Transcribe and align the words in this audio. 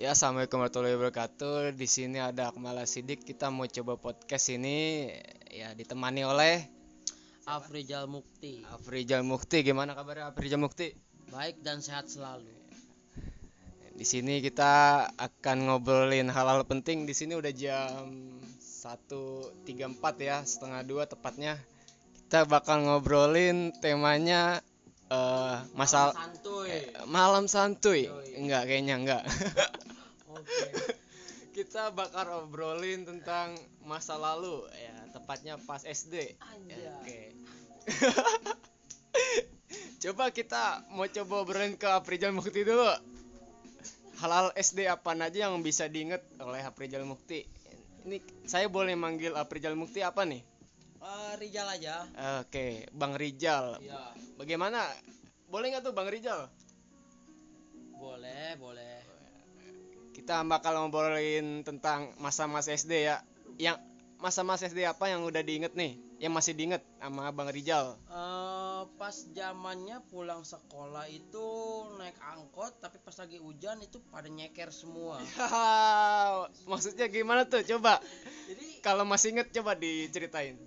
Ya, 0.00 0.16
assalamualaikum 0.16 0.64
warahmatullahi 0.64 0.96
wabarakatuh. 0.96 1.76
Di 1.76 1.84
sini 1.84 2.24
ada 2.24 2.48
Akmala 2.48 2.88
Sidik. 2.88 3.20
Kita 3.20 3.52
mau 3.52 3.68
coba 3.68 4.00
podcast 4.00 4.48
ini 4.48 5.12
ya 5.52 5.76
ditemani 5.76 6.24
oleh 6.24 6.64
Afrizal 7.44 8.08
Mukti. 8.08 8.64
Afrizal 8.64 9.20
Mukti. 9.28 9.60
Gimana 9.60 9.92
kabarnya 9.92 10.32
Afrizal 10.32 10.56
Mukti? 10.56 10.96
Baik 11.28 11.60
dan 11.60 11.84
sehat 11.84 12.08
selalu. 12.08 12.48
Di 13.92 14.08
sini 14.08 14.40
kita 14.40 15.04
akan 15.20 15.68
ngobrolin 15.68 16.32
hal-hal 16.32 16.64
penting. 16.64 17.04
Di 17.04 17.12
sini 17.12 17.36
udah 17.36 17.52
jam 17.52 18.08
1.34 18.56 19.68
ya, 20.16 20.40
setengah 20.40 20.80
dua 20.80 21.04
tepatnya. 21.04 21.60
Kita 22.16 22.48
bakal 22.48 22.88
ngobrolin 22.88 23.68
temanya 23.84 24.64
eh 25.10 25.56
masalah 25.74 26.14
Santuy. 26.14 26.70
eh, 26.70 26.86
malam 27.10 27.50
santuy. 27.50 28.06
Enggak, 28.38 28.70
kayaknya 28.70 28.94
enggak. 28.94 29.22
Oke. 30.30 30.70
kita 31.50 31.90
bakal 31.92 32.46
obrolin 32.46 33.04
tentang 33.04 33.52
masa 33.84 34.16
lalu 34.16 34.64
ya 34.70 34.94
tepatnya 35.12 35.58
pas 35.60 35.82
SD 35.82 36.38
Anjay. 36.40 36.78
Ya, 36.78 36.90
oke 36.96 37.20
coba 40.06 40.24
kita 40.32 40.86
mau 40.94 41.04
coba 41.04 41.34
obrolin 41.44 41.76
ke 41.76 41.90
Aprijal 41.90 42.32
Mukti 42.32 42.64
dulu 42.64 42.86
hal-hal 44.24 44.54
SD 44.56 44.88
apa 44.88 45.12
aja 45.12 45.50
yang 45.50 45.60
bisa 45.60 45.90
diinget 45.90 46.24
oleh 46.40 46.64
Aprijal 46.64 47.04
Mukti 47.04 47.44
ini 48.08 48.22
saya 48.48 48.70
boleh 48.70 48.96
manggil 48.96 49.36
Aprijal 49.36 49.76
Mukti 49.76 50.00
apa 50.00 50.24
nih 50.24 50.40
Eh, 51.00 51.32
Rijal 51.40 51.64
aja. 51.64 52.04
oke 52.44 52.92
Bang 52.92 53.16
Rijal. 53.16 53.80
Iya. 53.80 54.12
bagaimana? 54.36 54.84
Boleh 55.48 55.72
nggak 55.72 55.84
tuh 55.88 55.96
Bang 55.96 56.12
Rijal? 56.12 56.46
Boleh, 57.96 58.56
boleh. 58.60 59.00
kita 60.10 60.44
bakal 60.44 60.76
ngobrolin 60.76 61.64
tentang 61.64 62.12
masa-masa 62.20 62.76
SD 62.76 63.08
ya. 63.08 63.24
Yang 63.56 63.80
masa-masa 64.20 64.68
SD 64.68 64.84
apa 64.84 65.08
yang 65.08 65.24
udah 65.24 65.40
diinget 65.40 65.72
nih? 65.72 65.96
Yang 66.20 66.32
masih 66.36 66.52
diinget 66.52 66.82
sama 67.00 67.32
Bang 67.32 67.48
Rijal? 67.48 67.96
Eh, 68.12 68.82
pas 69.00 69.16
zamannya 69.32 70.04
pulang 70.12 70.44
sekolah 70.44 71.08
itu 71.08 71.48
naik 71.96 72.20
angkot, 72.20 72.76
tapi 72.84 73.00
pas 73.00 73.16
lagi 73.16 73.40
hujan 73.40 73.80
itu 73.80 73.96
pada 74.12 74.28
nyeker 74.28 74.68
semua. 74.68 75.16
maksudnya 76.70 77.08
gimana 77.08 77.48
tuh? 77.48 77.64
Coba. 77.64 78.04
Jadi 78.44 78.84
kalau 78.84 79.08
masih 79.08 79.32
inget 79.32 79.48
coba 79.56 79.72
diceritain 79.72 80.60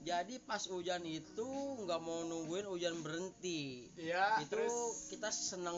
jadi 0.00 0.40
pas 0.48 0.64
hujan 0.64 1.04
itu 1.04 1.48
nggak 1.84 2.00
mau 2.00 2.24
nungguin 2.24 2.64
hujan 2.64 3.04
berhenti. 3.04 3.84
ya 4.00 4.40
itu 4.40 4.64
kita 5.12 5.28
seneng 5.28 5.76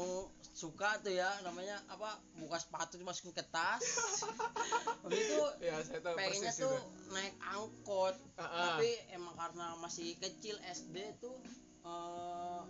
suka 0.54 1.02
tuh 1.02 1.10
ya 1.10 1.26
namanya 1.42 1.82
apa 1.90 2.22
buka 2.38 2.54
sepatu 2.62 3.02
masukin 3.02 3.34
ke 3.34 3.42
tas. 3.50 3.82
Habis 5.02 5.26
itu 5.26 5.42
ya 5.58 5.74
saya 5.82 6.00
tahu 6.06 6.14
pengennya 6.14 6.52
tuh 6.54 6.70
itu. 6.70 7.10
naik 7.10 7.34
angkot. 7.42 8.14
Ah, 8.38 8.42
ah. 8.46 8.50
tapi 8.78 8.90
emang 9.10 9.34
karena 9.34 9.74
masih 9.82 10.14
kecil 10.22 10.54
SD 10.70 11.18
tuh 11.18 11.34
eh, 11.82 12.62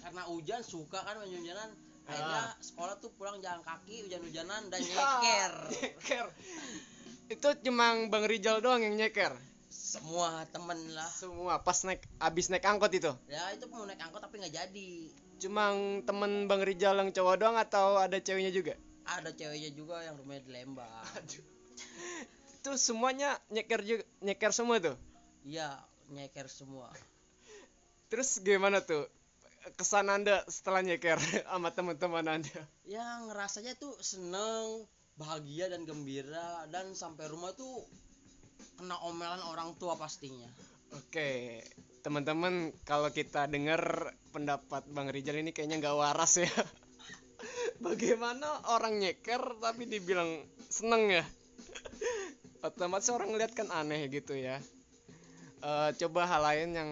karena 0.00 0.22
hujan 0.32 0.64
suka 0.64 1.04
kan 1.04 1.20
hujan-hujanan 1.20 1.76
akhirnya 2.04 2.56
sekolah 2.60 3.00
tuh 3.00 3.12
pulang 3.16 3.40
jalan 3.44 3.60
kaki 3.64 4.08
hujan-hujanan 4.08 4.68
dan 4.72 4.80
Ya, 4.80 4.92
nyeker. 4.92 5.54
nyeker. 5.72 6.26
Itu 7.32 7.48
cuma 7.64 7.96
Bang 8.12 8.24
Rijal 8.28 8.60
doang 8.64 8.80
yang 8.80 8.96
nyeker 8.96 9.32
semua 9.74 10.46
temen 10.54 10.78
lah. 10.94 11.10
Semua 11.10 11.58
pas 11.58 11.74
naik 11.82 12.06
abis 12.22 12.46
naik 12.46 12.62
angkot 12.62 12.94
itu? 12.94 13.10
Ya 13.26 13.50
itu 13.50 13.66
mau 13.66 13.82
naik 13.82 13.98
angkot 13.98 14.22
tapi 14.22 14.38
nggak 14.38 14.54
jadi. 14.54 14.90
Cuma 15.42 15.74
temen 16.06 16.46
Bang 16.46 16.62
Rijal 16.62 16.94
yang 16.94 17.10
cowok 17.10 17.34
doang 17.42 17.58
atau 17.58 17.98
ada 17.98 18.14
ceweknya 18.22 18.54
juga? 18.54 18.78
Ada 19.04 19.34
ceweknya 19.34 19.74
juga 19.74 20.00
yang 20.06 20.14
rumahnya 20.14 20.46
di 20.46 20.50
Lembang. 20.54 20.86
Aduh. 21.18 21.44
itu 22.64 22.70
semuanya 22.80 23.36
nyeker 23.52 23.84
juga 23.84 24.04
nyeker 24.22 24.52
semua 24.54 24.78
tuh? 24.80 24.96
Iya 25.42 25.82
nyeker 26.14 26.46
semua. 26.46 26.88
Terus 28.14 28.38
gimana 28.40 28.78
tuh? 28.80 29.10
Kesan 29.74 30.06
anda 30.06 30.46
setelah 30.46 30.86
nyeker 30.86 31.18
sama 31.50 31.74
teman-teman 31.74 32.40
anda? 32.40 32.60
Ya 32.86 33.20
ngerasanya 33.26 33.74
tuh 33.76 33.98
seneng 34.00 34.86
bahagia 35.18 35.70
dan 35.70 35.82
gembira 35.82 36.66
dan 36.70 36.94
sampai 36.94 37.26
rumah 37.30 37.54
tuh 37.54 37.86
kena 38.78 38.96
omelan 39.06 39.42
orang 39.46 39.74
tua 39.78 39.94
pastinya 39.98 40.48
Oke, 40.94 41.58
teman-teman, 42.06 42.70
kalau 42.86 43.10
kita 43.10 43.50
dengar 43.50 44.14
pendapat 44.30 44.86
Bang 44.94 45.10
Rijal 45.10 45.42
ini 45.42 45.50
kayaknya 45.50 45.82
nggak 45.82 45.98
waras 45.98 46.38
ya. 46.38 46.46
Bagaimana 47.86 48.46
orang 48.70 49.02
nyeker 49.02 49.42
tapi 49.58 49.90
dibilang 49.90 50.46
seneng 50.70 51.10
ya? 51.10 51.26
Otomatis 52.62 53.10
orang 53.10 53.34
ngeliat 53.34 53.58
kan 53.58 53.74
aneh 53.74 54.06
gitu 54.06 54.38
ya. 54.38 54.62
Eh, 55.66 55.90
coba 55.98 56.30
hal 56.30 56.46
lain 56.46 56.70
yang 56.78 56.90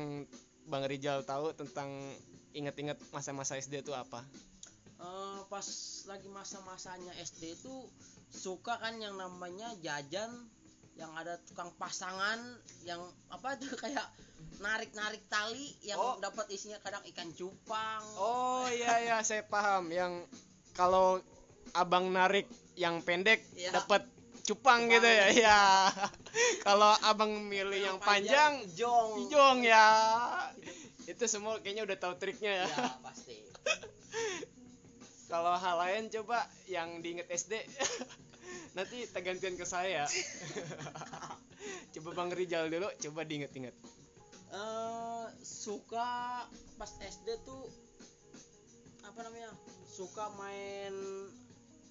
Bang 0.67 0.83
Rijal 0.83 1.23
tahu 1.23 1.55
tentang 1.55 1.87
inget-inget 2.51 2.99
masa-masa 3.15 3.55
SD 3.55 3.87
itu 3.87 3.95
apa? 3.95 4.27
Eh, 4.99 5.41
pas 5.47 5.67
lagi 6.11 6.27
masa-masanya 6.27 7.15
SD 7.23 7.55
tuh 7.63 7.87
suka 8.35 8.83
kan 8.83 8.99
yang 8.99 9.15
namanya 9.15 9.71
jajan 9.79 10.51
yang 10.95 11.13
ada 11.17 11.41
tukang 11.43 11.73
pasangan 11.77 12.39
yang 12.85 13.01
apa 13.29 13.57
tuh 13.57 13.73
kayak 13.83 14.05
narik-narik 14.61 15.25
tali 15.27 15.73
yang 15.83 15.97
Oh. 15.97 16.17
dapat 16.19 16.47
isinya 16.51 16.77
kadang 16.79 17.03
ikan 17.11 17.33
cupang 17.33 18.03
Oh 18.17 18.69
iya 18.69 19.01
iya 19.01 19.17
saya 19.21 19.43
paham 19.43 19.89
yang 19.89 20.23
kalau 20.73 21.19
abang 21.73 22.09
narik 22.09 22.45
yang 22.75 23.01
pendek 23.01 23.41
Iya. 23.55 23.73
dapat 23.73 24.05
cupang 24.43 24.91
gitu 24.91 25.07
ya. 25.07 25.27
Iya. 25.31 25.61
kalau 26.67 26.93
abang 27.03 27.31
milih 27.47 27.81
yang 27.83 27.99
panjang 27.99 28.61
jong 28.75 29.31
jong 29.31 29.63
ya. 29.63 29.89
Itu 31.03 31.25
semua 31.27 31.59
kayaknya 31.59 31.83
udah 31.83 31.99
tahu 31.99 32.15
triknya 32.17 32.63
ya. 32.63 32.67
ya 32.69 32.87
pasti 33.01 33.39
Kalau 35.33 35.57
hal 35.57 35.77
lain 35.81 36.13
coba 36.13 36.45
yang 36.69 37.01
diinget 37.01 37.25
SD. 37.27 37.57
Nanti 38.73 39.05
tergantian 39.07 39.55
ke 39.55 39.65
saya. 39.65 40.09
coba 41.95 42.11
Bang 42.15 42.31
Rijal 42.31 42.69
dulu 42.69 42.89
coba 43.01 43.21
diinget-inget. 43.23 43.75
eh 44.51 45.25
suka 45.41 46.45
pas 46.77 46.93
SD 47.01 47.41
tuh 47.43 47.65
apa 49.03 49.21
namanya 49.23 49.49
suka 49.87 50.29
main 50.35 50.93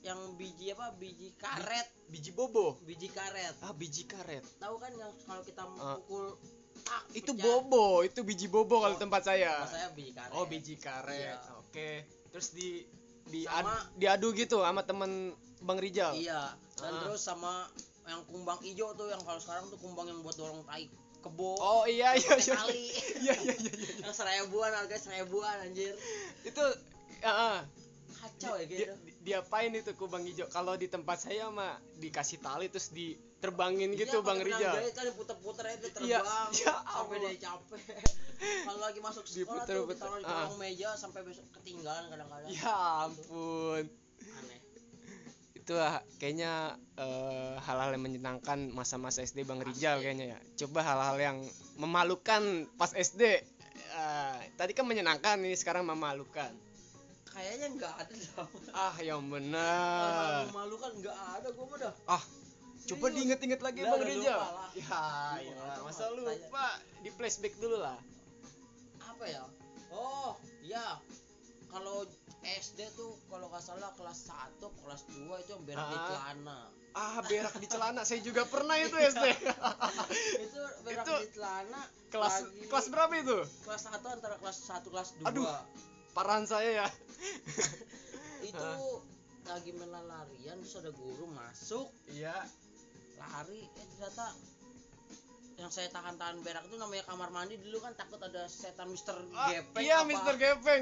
yang 0.02 0.18
biji 0.36 0.70
apa 0.70 0.94
biji 0.94 1.34
karet 1.36 1.90
Biji 2.08 2.30
bobo. 2.30 2.78
biji 2.84 3.10
karet 3.10 3.58
Ah, 3.60 3.74
biji 3.74 4.06
karet. 4.06 4.46
tahu 4.58 4.78
kan 4.78 4.94
yang 4.94 5.10
kalau 5.24 5.42
kita 5.42 5.64
Ah. 5.74 5.98
mukul 5.98 6.38
tak 6.82 7.02
Itu 7.14 7.32
pecah. 7.32 7.42
bobo, 7.42 8.02
itu 8.02 8.20
biji 8.22 8.46
bobo 8.46 8.78
kalau 8.80 8.94
Oh, 8.94 9.00
tempat 9.00 9.22
saya. 9.24 9.54
Kalau 9.60 9.70
saya 9.72 9.90
biji 9.92 10.12
karet 10.12 10.32
Oh 10.32 10.46
biji 10.46 10.76
karet, 10.76 11.38
Iya. 11.38 11.58
oke. 11.58 11.90
Terus 12.30 12.48
di 12.52 12.86
di 13.24 13.42
Sama- 13.44 13.86
diadu 13.96 14.34
gitu 14.34 14.60
sama 14.60 14.82
temen 14.82 15.34
Bang 15.62 15.78
Rijal. 15.78 16.14
iya 16.14 16.52
dan 16.76 16.92
Ah. 16.92 17.02
terus 17.04 17.22
sama 17.22 17.70
yang 18.04 18.26
kumbang 18.26 18.58
ijo 18.62 18.92
tuh 18.92 19.08
yang 19.08 19.22
kalau 19.22 19.38
sekarang 19.38 19.66
tuh 19.68 19.78
kumbang 19.78 20.06
yang 20.06 20.20
buat 20.20 20.34
dorong 20.34 20.62
tai 20.64 20.90
kebo 21.20 21.54
Oh 21.56 21.86
iya 21.86 22.14
iya 22.14 22.34
iya. 22.36 22.56
Iya 22.58 22.66
iya 22.66 23.36
iya. 23.38 23.54
iya. 23.70 23.94
yang 24.02 24.10
seribuan 24.12 24.72
harga 24.72 24.98
seribuan 25.00 25.54
anjir 25.60 25.94
Itu 26.42 26.66
ya, 27.20 27.30
ah. 27.30 27.60
kacau 28.12 28.54
ya 28.56 28.66
Di- 28.66 28.74
gitu 28.76 28.94
di- 29.00 29.14
diapain 29.24 29.70
itu 29.72 29.94
kubang 29.94 30.22
hijau? 30.22 30.46
Kalau 30.48 30.74
di 30.74 30.86
tempat 30.86 31.22
saya 31.22 31.46
mah 31.48 31.78
dikasih 31.96 32.38
tali 32.38 32.66
terus 32.68 32.90
diterbangin 32.90 33.94
gitu 33.94 34.18
Iya, 34.18 34.26
Bang 34.26 34.42
pakai 34.42 34.46
benang 34.48 34.60
Rijal. 34.60 34.74
jahit 34.76 34.94
kan 34.96 35.06
diputer-puter 35.08 35.64
aja 35.68 35.78
dia 35.78 35.90
Iya, 36.02 36.20
terbang 36.20 36.50
ya 36.58 36.74
sampai 36.84 37.18
dia 37.20 37.34
capek 37.40 37.82
kalau 38.66 38.80
lagi 38.82 39.00
masuk 39.00 39.24
sekolah 39.24 39.62
Diputer-puter, 39.62 39.78
tuh 39.78 39.86
ditaruh 39.94 40.18
di 40.18 40.26
ah. 40.26 40.34
kolong 40.44 40.58
meja 40.58 40.90
sampai 40.96 41.22
besok 41.22 41.46
ketinggalan 41.54 42.10
kadang-kadang 42.10 42.50
Ya 42.50 42.74
ampun. 43.06 43.86
aneh 43.86 44.11
Itu 45.62 45.78
kayaknya 46.18 46.74
eh, 46.98 47.54
hal-hal 47.60 47.94
yang 47.94 48.02
menyenangkan 48.02 48.70
masa-masa 48.70 49.22
SD 49.22 49.46
Bang 49.46 49.62
Rijal 49.62 50.02
kayaknya 50.02 50.34
ya. 50.34 50.40
Coba 50.58 50.82
hal-hal 50.82 51.18
yang 51.18 51.38
memalukan 51.78 52.42
pas 52.76 52.92
SD. 52.92 53.46
Ah, 53.92 54.36
tadi 54.56 54.72
kan 54.72 54.84
menyenangkan 54.84 55.38
nih, 55.38 55.54
sekarang 55.54 55.86
memalukan. 55.86 56.50
kayaknya 57.32 57.68
nggak 57.72 57.94
ada 57.96 58.44
Ah, 58.74 58.92
yang 59.00 59.24
benar. 59.24 60.52
malu 60.52 60.76
kan 60.76 60.92
nggak 60.92 61.16
ada 61.16 61.48
gua 61.52 61.64
mah 61.66 61.78
dah 61.80 61.94
Ah, 62.06 62.24
coba 62.86 63.08
diinget-inget 63.08 63.62
lagi 63.62 63.80
Bang 63.82 64.04
Rijal. 64.04 64.36
lupa 64.36 64.50
lah. 64.52 64.70
Ya, 64.76 65.00
ya, 65.40 65.80
masa 65.80 66.12
lupa? 66.12 66.66
Di 67.00 67.10
flashback 67.10 67.56
dulu 67.56 67.80
lah. 67.80 67.96
apa 69.02 69.24
ya 69.28 69.44
oh 69.92 70.34
ya 70.62 70.98
kalau 71.68 72.04
SD 72.44 72.80
tuh 72.94 73.14
kalau 73.28 73.48
nggak 73.48 73.62
salah 73.62 73.94
kelas 73.94 74.20
1 74.26 74.58
kelas 74.82 75.02
2 75.08 75.30
itu 75.40 75.54
berak 75.62 75.86
di 75.86 75.96
Ah. 75.96 76.08
celana 76.08 76.60
Ah, 76.92 77.24
berak 77.24 77.56
di 77.56 77.68
celana. 77.68 78.04
Saya 78.04 78.20
juga 78.20 78.44
pernah 78.44 78.76
itu 78.76 78.92
SD. 78.92 79.24
itu 80.44 80.60
berak 80.84 81.06
Itu 81.06 81.14
di 81.18 81.30
celana 81.32 81.82
kelas 82.10 82.36
lagi- 82.44 82.68
kelas 82.68 82.86
berapa 82.90 83.14
itu? 83.16 83.38
kelas 83.64 83.82
1 83.88 84.08
antara 84.12 84.36
kelas 84.36 84.58
1 84.62 84.90
kelas 84.90 85.10
2 85.18 85.26
Aduh. 85.26 85.48
Parahan 86.12 86.44
saya 86.44 86.84
ya. 86.84 86.88
itu 88.44 88.58
Ah. 88.58 89.00
lagi 89.48 89.72
main 89.72 89.88
larian 89.88 90.58
terus 90.58 90.76
ada 90.76 90.92
guru 90.92 91.26
masuk 91.28 91.88
iya 92.08 92.34
lari 93.16 93.64
eh 93.70 93.86
ternyata 93.88 94.34
yang 95.62 95.70
saya 95.70 95.88
tahan-tahan 95.88 96.42
berak 96.42 96.66
itu 96.66 96.74
namanya 96.74 97.06
kamar 97.06 97.30
mandi 97.30 97.54
dulu 97.56 97.78
kan 97.80 97.94
takut 97.94 98.18
ada 98.18 98.44
setan 98.46 98.90
Mister 98.90 99.14
Ah, 99.32 99.46
Gepeng 99.48 99.84
iya 99.84 100.02
apa. 100.02 100.10
Mister 100.10 100.34
Gepeng 100.36 100.82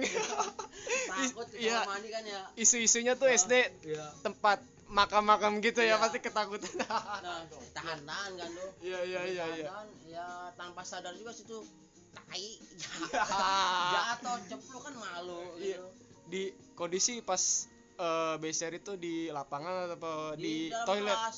takut 1.12 1.48
di 1.50 1.58
Iya. 1.62 1.84
kamar 1.84 1.90
mandi 1.94 2.08
kan 2.10 2.24
ya 2.24 2.42
isu-isunya 2.56 3.14
tuh 3.14 3.28
Ah, 3.28 3.36
SD 3.36 3.54
iya 3.86 4.08
tempat 4.22 4.64
makam-makam 4.88 5.60
gitu 5.60 5.80
ya 5.80 5.94
Iya. 5.94 5.96
pasti 6.00 6.20
ketakutan 6.20 6.72
nah 6.80 7.44
tahan-tahan 7.70 8.31
kan 8.34 8.50
tuh 8.50 8.70
iya 8.80 9.00
iya 9.04 9.22
iya 9.28 9.46
iya 9.54 9.68
ya 10.08 10.28
tanpa 10.56 10.81
sadar 10.81 11.12
juga 11.14 11.30
situ 11.30 11.60
tai 12.10 12.58
Ya. 13.12 13.24
jatuh 14.16 14.40
ceplok 14.48 14.81
kan 14.81 14.96
malu 14.96 15.44
Iya. 15.56 15.76
gitu 15.76 15.88
di 16.26 16.42
kondisi 16.74 17.20
pas 17.20 17.68
eh 17.94 18.36
BCR 18.38 18.74
itu 18.76 18.96
di 18.96 19.28
lapangan 19.28 19.92
atau 19.92 20.31
di, 20.34 20.72
dalam 20.72 20.88
toilet 20.88 21.20
kelas. 21.20 21.38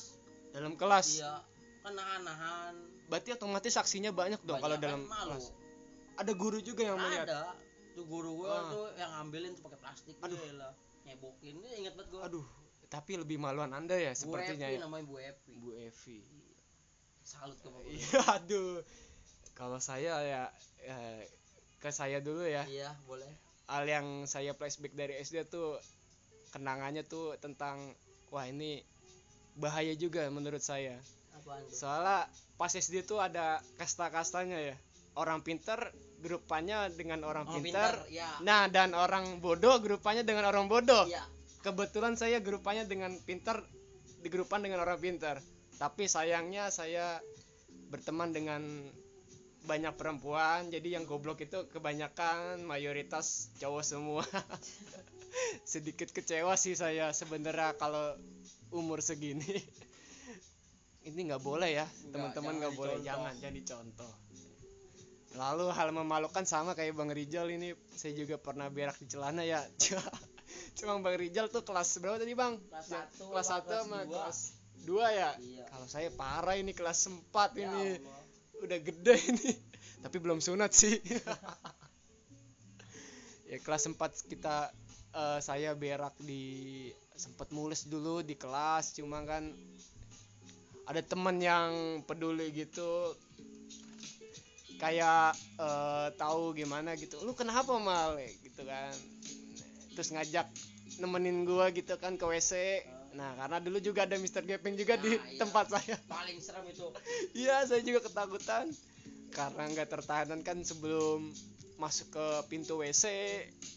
dalam 0.52 0.72
kelas 0.72 1.06
iya 1.18 1.34
kan 1.82 1.92
nahan-nahan 1.92 2.74
berarti 3.12 3.36
otomatis 3.36 3.76
saksinya 3.76 4.08
banyak 4.08 4.40
dong 4.48 4.56
kalau 4.56 4.80
kan? 4.80 4.84
dalam 4.88 5.04
malu. 5.04 5.36
kelas. 5.36 5.52
Ada 6.16 6.32
guru 6.32 6.58
juga 6.64 6.88
yang 6.88 6.96
melihat? 6.96 7.28
Ada. 7.28 7.40
Tuh 7.92 8.04
guru 8.08 8.40
gua 8.40 8.48
Ah. 8.56 8.62
tuh 8.72 8.84
yang 8.96 9.10
ngambilin 9.12 9.52
tuh 9.52 9.68
pakai 9.68 9.78
plastik 9.84 10.16
Aduh. 10.24 10.40
gue 10.40 10.56
lah. 10.56 10.72
Nyebokin. 11.04 11.60
Ini 11.60 11.68
inget 11.84 11.92
banget 11.92 12.08
gua. 12.16 12.24
Aduh 12.24 12.46
tapi 12.92 13.16
lebih 13.16 13.40
maluan 13.40 13.72
anda 13.72 13.96
ya 13.96 14.12
Bu 14.12 14.20
sepertinya 14.28 14.68
Evi 14.68 14.76
ya? 14.76 14.80
namanya 14.84 15.04
Bu 15.08 15.16
Evi. 15.16 15.52
Bu 15.56 15.70
Evi. 15.72 16.20
Salut 17.24 17.56
ke 17.56 17.68
Bu 17.72 17.80
iya 17.88 18.20
aduh. 18.36 18.84
Kalau 19.56 19.80
saya 19.80 20.20
ya 20.20 20.42
eh, 20.84 21.24
ke 21.80 21.88
saya 21.88 22.20
dulu 22.20 22.44
ya. 22.44 22.68
Iya 22.68 22.92
boleh. 23.08 23.28
Hal 23.64 23.88
yang 23.88 24.28
saya 24.28 24.52
flashback 24.52 24.92
dari 24.92 25.16
SD 25.16 25.48
tuh 25.48 25.80
kenangannya 26.52 27.08
tuh 27.08 27.40
tentang 27.40 27.96
wah 28.28 28.44
ini 28.44 28.84
bahaya 29.56 29.96
juga 29.96 30.28
menurut 30.28 30.60
saya 30.60 31.00
apaan 31.42 31.62
tuh? 31.66 31.74
Soalnya 31.74 32.18
pas 32.54 32.70
SD 32.70 33.02
tuh 33.02 33.18
ada 33.18 33.58
kasta-kastanya 33.76 34.58
ya. 34.62 34.76
Orang 35.18 35.42
pinter 35.44 35.92
grupannya 36.22 36.88
dengan 36.94 37.26
orang 37.26 37.44
Oh, 37.50 37.58
pinter. 37.58 37.98
ya. 38.08 38.30
Nah 38.46 38.70
dan 38.70 38.94
orang 38.94 39.42
bodoh 39.42 39.82
grupannya 39.82 40.22
dengan 40.22 40.46
orang 40.48 40.70
bodoh. 40.70 41.04
Iya 41.10 41.26
kebetulan 41.62 42.18
saya 42.18 42.42
grupannya 42.42 42.90
dengan 42.90 43.14
pinter 43.22 43.62
di 44.20 44.28
grupan 44.28 44.66
dengan 44.66 44.82
orang 44.82 44.98
pinter. 44.98 45.38
Tapi 45.78 46.06
sayangnya 46.10 46.68
saya 46.70 47.18
berteman 47.90 48.34
dengan 48.34 48.62
banyak 49.62 49.94
perempuan 49.94 50.74
jadi 50.74 50.98
yang 50.98 51.06
goblok 51.06 51.38
itu 51.38 51.70
kebanyakan 51.70 52.66
mayoritas 52.66 53.50
cowok 53.62 53.82
semua. 53.86 54.26
Sedikit 55.64 56.10
kecewa 56.10 56.58
sih 56.58 56.74
saya 56.74 57.14
sebenarnya 57.14 57.78
kalau 57.78 58.18
umur 58.74 58.98
segini 59.00 59.46
ini 61.08 61.20
nggak 61.30 61.42
boleh 61.42 61.70
ya 61.82 61.86
teman-teman 62.10 62.58
nggak 62.62 62.74
boleh. 62.78 62.96
dicontoh. 62.98 63.08
jangan 63.08 63.34
jadi 63.40 63.60
contoh 63.66 64.12
lalu 65.36 65.72
hal 65.72 65.88
memalukan 65.96 66.44
sama 66.44 66.76
kayak 66.76 66.92
bang 66.92 67.10
Rijal 67.12 67.48
ini. 67.48 67.72
Saya 67.96 68.12
juga 68.12 68.36
pernah 68.36 68.68
berak 68.68 69.00
di 69.00 69.08
celana 69.08 69.40
ya. 69.44 69.64
Cuma 70.76 71.00
bang 71.00 71.16
Rijal 71.16 71.48
tuh 71.48 71.64
kelas 71.64 71.96
berapa 72.00 72.20
tadi 72.20 72.36
bang? 72.36 72.60
Kelas 72.68 72.86
satu 72.88 73.32
kelas 73.32 73.46
satu 73.48 73.72
kelas 73.72 73.84
sama 73.88 73.98
kelas 74.04 74.38
dua 74.84 75.06
ya? 75.08 75.30
Iya. 75.40 75.64
Kalau 75.72 75.86
saya 75.88 76.08
parah 76.12 76.56
ini 76.58 76.72
kelas 76.76 77.08
4 77.08 77.32
Ya 77.56 77.70
ini. 77.70 77.86
Allah. 78.02 78.20
udah 78.62 78.78
gede 78.82 79.14
ini. 79.32 79.50
Tapi 80.04 80.16
belum 80.20 80.38
sunat 80.40 80.72
sih. 80.72 80.98
Ya 83.52 83.60
kelas 83.60 83.84
4 83.84 84.00
kita 84.32 84.72
eh, 85.12 85.40
saya 85.44 85.76
berak 85.76 86.16
di 86.24 86.88
sempat 87.12 87.52
mules 87.52 87.84
dulu 87.84 88.24
di 88.24 88.32
kelas. 88.32 88.96
Cuma 88.96 89.20
kan 89.28 89.52
ada 90.86 91.02
temen 91.02 91.36
yang 91.38 91.70
peduli 92.06 92.50
gitu 92.50 93.14
kayak 94.82 95.38
eh, 95.62 96.08
tahu 96.18 96.58
gimana 96.58 96.98
gitu 96.98 97.22
lu 97.22 97.38
kenapa 97.38 97.78
mal 97.78 98.18
gitu 98.18 98.66
kan 98.66 98.90
terus 99.94 100.10
ngajak 100.10 100.50
nemenin 100.98 101.46
gua 101.46 101.70
gitu 101.70 101.94
kan 102.02 102.18
ke 102.18 102.26
WC 102.26 102.82
nah 103.12 103.36
karena 103.36 103.60
dulu 103.60 103.78
juga 103.78 104.08
ada 104.08 104.16
Mr. 104.16 104.42
Gepeng 104.42 104.74
juga 104.74 104.96
di 104.96 105.12
Nah, 105.14 105.28
iya. 105.28 105.38
tempat 105.38 105.68
saya 105.68 105.96
paling 106.08 106.40
serem 106.40 106.64
itu 106.66 106.88
Iya, 107.44 107.62
saya 107.68 107.84
juga 107.84 108.00
ketakutan 108.08 108.72
karena 109.32 109.62
nggak 109.68 109.88
tertahanan 109.88 110.40
kan 110.40 110.60
sebelum 110.64 111.28
masuk 111.76 112.12
ke 112.14 112.26
pintu 112.48 112.80
WC 112.80 113.04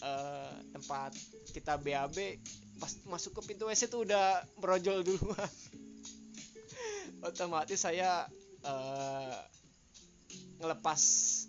eh, 0.01 0.53
tempat 0.73 1.11
kita 1.51 1.77
BAB 1.77 2.17
pas 2.79 2.91
masuk 3.07 3.39
ke 3.39 3.53
pintu 3.53 3.67
WC 3.67 3.87
tuh 3.87 4.03
udah 4.03 4.43
brojol 4.59 5.03
duluan. 5.03 5.51
Otomatis 7.25 7.81
saya 7.81 8.29
eh, 8.61 9.37
ngelepas 10.61 11.01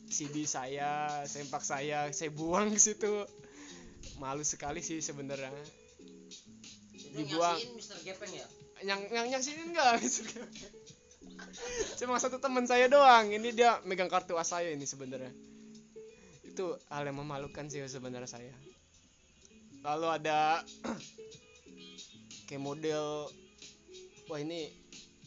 CD 0.09 0.49
saya, 0.49 1.23
sempak 1.29 1.63
saya, 1.63 2.09
saya 2.11 2.31
buang 2.33 2.73
ke 2.73 2.81
situ. 2.81 3.13
Malu 4.17 4.41
sekali 4.43 4.81
sih 4.81 5.05
sebenarnya. 5.05 5.53
yang 7.13 7.29
Dibuang. 7.29 7.59
Mister 7.77 7.97
Gepeng 8.05 8.33
ya 8.33 8.47
Yang 8.85 9.01
yang 9.13 9.27
nyaksiin 9.33 9.61
enggak? 9.73 10.01
Cuma 12.01 12.17
satu 12.21 12.41
teman 12.41 12.65
saya 12.65 12.89
doang. 12.89 13.29
Ini 13.33 13.53
dia 13.53 13.81
megang 13.85 14.09
kartu 14.09 14.37
as 14.41 14.53
saya 14.53 14.73
ini 14.73 14.85
sebenarnya. 14.89 15.33
Itu 16.45 16.77
hal 16.89 17.05
yang 17.05 17.21
memalukan 17.21 17.69
sih 17.69 17.85
sebenarnya 17.85 18.29
saya. 18.29 18.55
Lalu 19.85 20.07
ada 20.09 20.65
kayak 22.49 22.63
model 22.63 23.29
wah 24.27 24.41
ini 24.43 24.86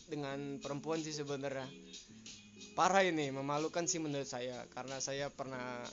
dengan 0.09 0.57
perempuan 0.59 0.99
sih 0.99 1.13
sebenarnya. 1.13 1.69
Parah 2.73 3.05
ini, 3.05 3.29
memalukan 3.29 3.85
sih 3.85 4.01
menurut 4.01 4.27
saya. 4.27 4.65
Karena 4.73 4.97
saya 4.97 5.29
pernah 5.29 5.85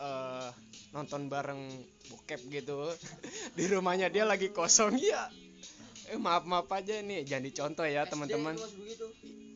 eh, 0.00 0.50
nonton 0.94 1.26
bareng 1.26 1.60
bokep 2.08 2.40
gitu. 2.48 2.88
Di 3.58 3.64
rumahnya 3.66 4.08
dia 4.08 4.24
lagi 4.24 4.54
kosong. 4.54 4.96
Ya 5.02 5.28
eh 6.04 6.20
maaf 6.20 6.44
maaf 6.44 6.68
aja 6.68 7.00
nih 7.00 7.24
jangan 7.24 7.44
dicontoh 7.48 7.86
ya 7.88 8.04
teman-teman. 8.04 8.56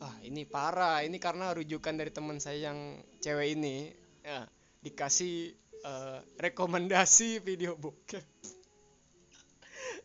ah 0.01 0.15
ini 0.25 0.47
parah. 0.47 1.05
Ini 1.05 1.17
karena 1.21 1.53
rujukan 1.53 1.93
dari 1.93 2.09
teman 2.09 2.41
saya 2.41 2.71
yang 2.71 2.97
cewek 3.21 3.59
ini. 3.59 3.93
Ya 4.25 4.47
dikasih 4.81 5.53
eh, 5.85 6.19
rekomendasi 6.39 7.43
video 7.43 7.75
bokep. 7.77 8.23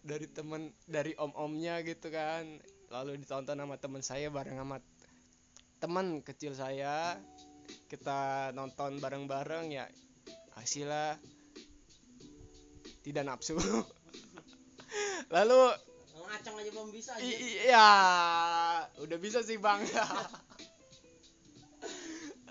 Dari 0.05 0.29
temen 0.29 0.69
dari 0.85 1.17
om-omnya 1.17 1.81
gitu 1.81 2.13
kan 2.13 2.45
lalu 2.95 3.19
ditonton 3.19 3.59
sama 3.59 3.75
teman 3.75 4.03
saya 4.07 4.31
bareng 4.31 4.55
sama 4.55 4.79
teman 5.83 6.23
kecil 6.23 6.55
saya 6.55 7.19
kita 7.91 8.55
nonton 8.55 9.03
bareng-bareng 9.03 9.75
ya 9.75 9.91
hasilnya 10.55 11.19
tidak 13.05 13.25
nafsu. 13.27 13.59
Lalu 15.35 15.61
ngacang 16.25 16.57
aja 16.57 16.71
belum 16.73 16.89
bisa 16.89 17.11
aja 17.19 17.23
I- 17.23 17.37
i- 17.37 17.59
ya 17.69 17.91
udah 19.03 19.19
bisa 19.21 19.43
sih 19.45 19.59
bang. 19.61 19.83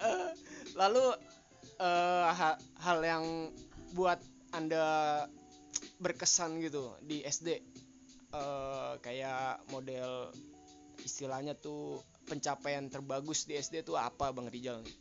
Eh, 0.03 0.31
lalu 0.75 1.15
eh, 1.79 2.27
ha- 2.27 2.59
hal 2.83 2.99
yang 3.07 3.55
buat 3.95 4.19
anda 4.51 5.23
berkesan 6.03 6.59
gitu 6.59 6.91
di 6.99 7.23
SD 7.23 7.63
Eh, 8.33 8.93
kayak 9.05 9.61
model 9.69 10.33
istilahnya 11.05 11.53
tuh 11.53 12.01
pencapaian 12.25 12.89
terbagus 12.89 13.45
di 13.45 13.53
SD 13.53 13.85
tuh 13.85 13.93
apa 13.93 14.33
bang 14.33 14.49
Rijal 14.49 14.81
nih? 14.81 14.95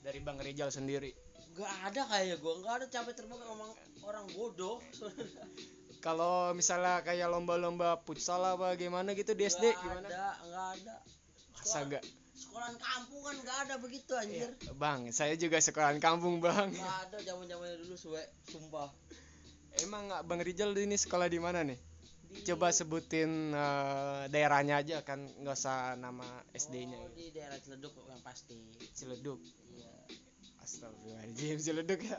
dari 0.00 0.20
bang 0.20 0.36
Rijal 0.36 0.68
sendiri 0.68 1.08
Gak 1.50 1.72
ada 1.82 2.04
kayak 2.06 2.36
gue, 2.38 2.54
gak 2.60 2.74
ada 2.78 2.86
capek 2.86 3.12
terbang 3.16 3.40
ngomong 3.42 3.72
orang 4.04 4.22
bodoh. 4.32 4.76
kalau 6.06 6.52
misalnya 6.52 7.00
kayak 7.00 7.26
lomba-lomba 7.26 7.96
futsal 8.00 8.44
apa 8.44 8.76
gimana 8.76 9.16
gitu 9.16 9.32
di 9.32 9.44
SD 9.44 9.64
Gak 9.66 9.80
gimana 9.80 10.06
ada, 10.06 10.24
gak 10.38 10.66
ada. 10.76 10.94
masa 11.56 11.78
gak 11.88 12.04
Sekolahan 12.36 12.76
kampung 12.76 13.20
kan 13.20 13.36
gak 13.40 13.58
ada 13.64 13.74
begitu 13.80 14.12
anjir. 14.14 14.52
bang 14.76 15.00
saya 15.10 15.32
juga 15.34 15.56
sekolahan 15.60 15.96
kampung 15.96 16.44
bang 16.44 16.76
Gak 16.76 16.98
ada 17.08 17.16
zaman 17.24 17.48
zamannya 17.48 17.76
dulu 17.80 17.96
suwe, 17.96 18.20
sumpah. 18.44 18.92
Emang 19.80 20.12
Bang 20.24 20.44
Rijal 20.44 20.76
ini 20.76 21.00
sekolah 21.00 21.24
di 21.24 21.40
mana 21.40 21.64
nih? 21.64 21.78
Coba 22.30 22.70
sebutin 22.70 23.50
eh, 23.50 24.22
daerahnya 24.30 24.78
aja 24.80 25.02
kan 25.02 25.18
nggak 25.18 25.56
usah 25.56 25.98
nama 25.98 26.24
SD-nya. 26.54 26.98
Oh, 27.02 27.10
di 27.10 27.34
daerah 27.34 27.58
Ciledug 27.58 27.94
yang 28.06 28.22
pasti. 28.22 28.54
Ciledug. 28.94 29.42
Iya. 29.74 29.92
Astagfirullahaladzim 30.62 31.58
Ciledug 31.58 32.00
ya. 32.06 32.18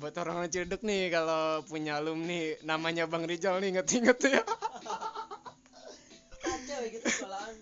Buat 0.00 0.16
orang 0.24 0.48
Ciledug 0.48 0.80
nih 0.80 1.12
kalau 1.12 1.60
punya 1.68 2.00
alumni 2.00 2.56
namanya 2.64 3.04
Bang 3.04 3.28
Rijal 3.28 3.60
nih 3.60 3.76
inget-inget 3.76 4.18
ya. 4.24 4.42
Kacau 6.40 6.80
gitu 6.88 7.06
sekolahan. 7.06 7.54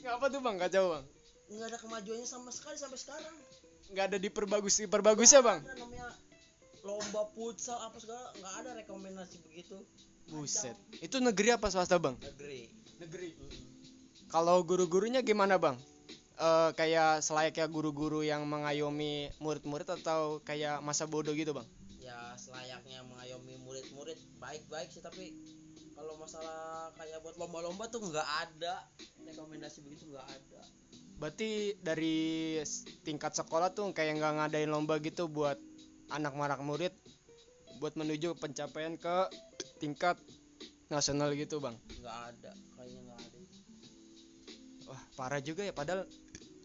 Ngapa 0.00 0.26
tuh 0.32 0.40
Bang 0.40 0.56
kacau 0.56 0.84
Bang? 0.96 1.04
Nggak 1.52 1.66
ada 1.68 1.78
kemajuannya 1.84 2.28
sama 2.28 2.48
sekali 2.48 2.80
sampai 2.80 2.96
sekarang. 2.96 3.36
Nggak 3.92 4.04
ada 4.14 4.18
diperbagus 4.22 4.74
diperbagus 4.88 5.30
ya 5.36 5.44
Bang? 5.44 5.60
Ada 5.68 5.76
namanya 5.84 6.08
lomba 6.80 7.28
futsal 7.36 7.76
apa 7.76 8.00
segala 8.00 8.32
nggak 8.40 8.54
ada 8.64 8.70
rekomendasi 8.80 9.36
begitu 9.44 9.76
buset. 10.28 10.76
Itu 11.00 11.22
negeri 11.22 11.56
apa 11.56 11.72
swasta 11.72 11.96
bang? 11.96 12.18
Negeri. 12.20 12.68
Negeri. 13.00 13.28
Kalau 14.28 14.62
guru-gurunya 14.62 15.24
gimana 15.24 15.56
bang? 15.56 15.78
Eh 16.40 16.70
kayak 16.76 17.20
selayaknya 17.20 17.68
guru-guru 17.68 18.24
yang 18.24 18.44
mengayomi 18.48 19.28
murid-murid 19.40 19.88
atau 20.00 20.40
kayak 20.44 20.80
masa 20.80 21.04
bodoh 21.08 21.32
gitu 21.36 21.52
bang? 21.56 21.68
Ya 22.00 22.32
selayaknya 22.36 23.04
mengayomi 23.04 23.60
murid-murid 23.60 24.16
baik-baik 24.40 24.88
sih 24.88 25.04
tapi 25.04 25.36
kalau 25.92 26.16
masalah 26.16 26.88
kayak 26.96 27.20
buat 27.20 27.36
lomba-lomba 27.36 27.92
tuh 27.92 28.00
nggak 28.00 28.24
ada. 28.24 28.88
Rekomendasi 29.20 29.84
begitu 29.84 30.08
nggak 30.08 30.28
ada. 30.28 30.60
Berarti 31.20 31.76
dari 31.84 32.56
tingkat 33.04 33.36
sekolah 33.36 33.76
tuh 33.76 33.92
kayak 33.92 34.16
nggak 34.16 34.34
ngadain 34.40 34.72
lomba 34.72 34.96
gitu 35.04 35.28
buat 35.28 35.60
anak-anak 36.08 36.64
murid 36.64 36.92
buat 37.80 37.96
menuju 37.96 38.36
pencapaian 38.36 38.94
ke 39.00 39.16
tingkat 39.80 40.20
nasional 40.92 41.32
gitu 41.32 41.58
bang? 41.58 41.72
Nggak 41.98 42.18
ada 42.36 42.52
kayaknya 42.76 43.00
nggak 43.08 43.20
ada. 43.24 43.38
Wah 44.92 45.02
parah 45.16 45.40
juga 45.40 45.64
ya 45.64 45.72
padahal 45.72 46.04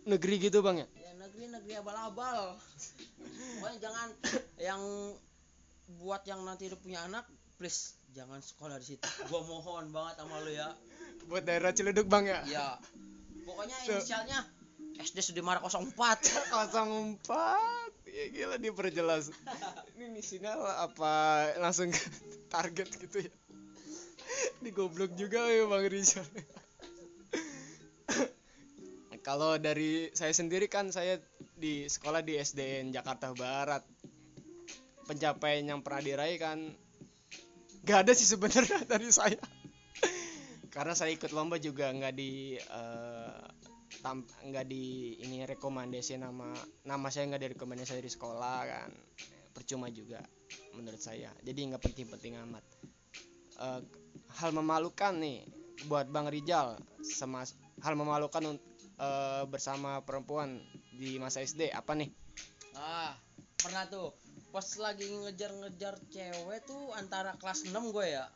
negeri 0.03 0.51
gitu 0.51 0.59
bang 0.59 0.83
ya? 0.83 0.87
Ya 0.99 1.11
negeri 1.15 1.47
negeri 1.47 1.73
abal-abal. 1.79 2.59
Pokoknya 3.57 3.77
jangan 3.79 4.09
yang 4.59 4.81
buat 6.03 6.21
yang 6.27 6.43
nanti 6.43 6.67
udah 6.67 6.79
punya 6.83 6.99
anak 7.07 7.23
please 7.55 7.95
jangan 8.11 8.43
sekolah 8.43 8.75
di 8.75 8.95
situ. 8.95 9.07
Gua 9.31 9.41
mohon 9.47 9.95
banget 9.95 10.19
sama 10.19 10.43
lu 10.43 10.51
ya. 10.51 10.75
Buat 11.31 11.47
daerah 11.47 11.71
Ciledug 11.71 12.11
bang 12.11 12.27
ya? 12.27 12.39
Ya 12.45 12.67
pokoknya 13.45 13.77
inisialnya 13.87 14.39
SD 14.99 15.21
Sudimara 15.21 15.61
04 15.61 15.93
04 15.93 17.23
ya 18.09 18.25
gila 18.31 18.57
diperjelas 18.57 19.29
ini 20.05 20.21
misinya 20.21 20.53
apa 20.85 21.49
langsung 21.57 21.89
ke 21.89 21.97
target 22.53 22.85
gitu 22.93 23.25
ya? 23.25 23.33
Digoblok 24.63 25.17
juga 25.17 25.49
ya 25.49 25.65
bang 25.65 25.89
Rizal. 25.89 26.21
Kalau 29.25 29.57
dari 29.57 30.13
saya 30.13 30.29
sendiri 30.29 30.69
kan 30.69 30.93
saya 30.93 31.17
di 31.57 31.89
sekolah 31.89 32.21
di 32.21 32.37
SDN 32.37 32.93
Jakarta 32.93 33.33
Barat. 33.33 33.81
Pencapaian 35.09 35.65
yang 35.65 35.81
pernah 35.81 36.01
diraih 36.01 36.37
kan 36.37 36.61
gak 37.85 38.05
ada 38.05 38.13
sih 38.13 38.29
sebenarnya 38.29 38.85
dari 38.85 39.09
saya. 39.09 39.41
Karena 40.69 40.93
saya 40.93 41.17
ikut 41.17 41.33
lomba 41.33 41.57
juga 41.57 41.89
nggak 41.89 42.13
di 42.13 42.61
tam 44.05 44.21
nggak 44.21 44.65
di 44.69 45.17
ini 45.25 45.45
rekomendasi 45.49 46.21
nama 46.21 46.53
nama 46.85 47.07
saya 47.09 47.33
nggak 47.33 47.41
direkomendasi 47.41 47.97
dari 47.97 48.09
sekolah 48.09 48.59
kan 48.65 48.89
percuma 49.55 49.87
juga 49.87 50.19
menurut 50.75 50.99
saya. 50.99 51.31
Jadi 51.39 51.71
nggak 51.71 51.79
penting-penting 51.79 52.35
amat. 52.43 52.63
Eh, 53.55 53.81
hal 54.43 54.51
memalukan 54.51 55.15
nih 55.15 55.47
buat 55.87 56.11
Bang 56.11 56.27
Rijal 56.27 56.75
sama 56.99 57.47
hal 57.79 57.93
memalukan 57.95 58.59
eh, 58.99 59.43
bersama 59.47 60.03
perempuan 60.03 60.59
di 60.91 61.15
masa 61.15 61.39
SD 61.39 61.71
apa 61.71 61.95
nih? 61.95 62.11
Ah 62.75 63.15
pernah 63.55 63.87
tuh. 63.87 64.11
Pas 64.51 64.67
lagi 64.79 65.03
ngejar-ngejar 65.11 65.99
cewek 66.07 66.63
tuh 66.63 66.95
antara 66.95 67.35
kelas 67.35 67.67
6 67.67 67.75
gue 67.91 68.07
ya. 68.07 68.27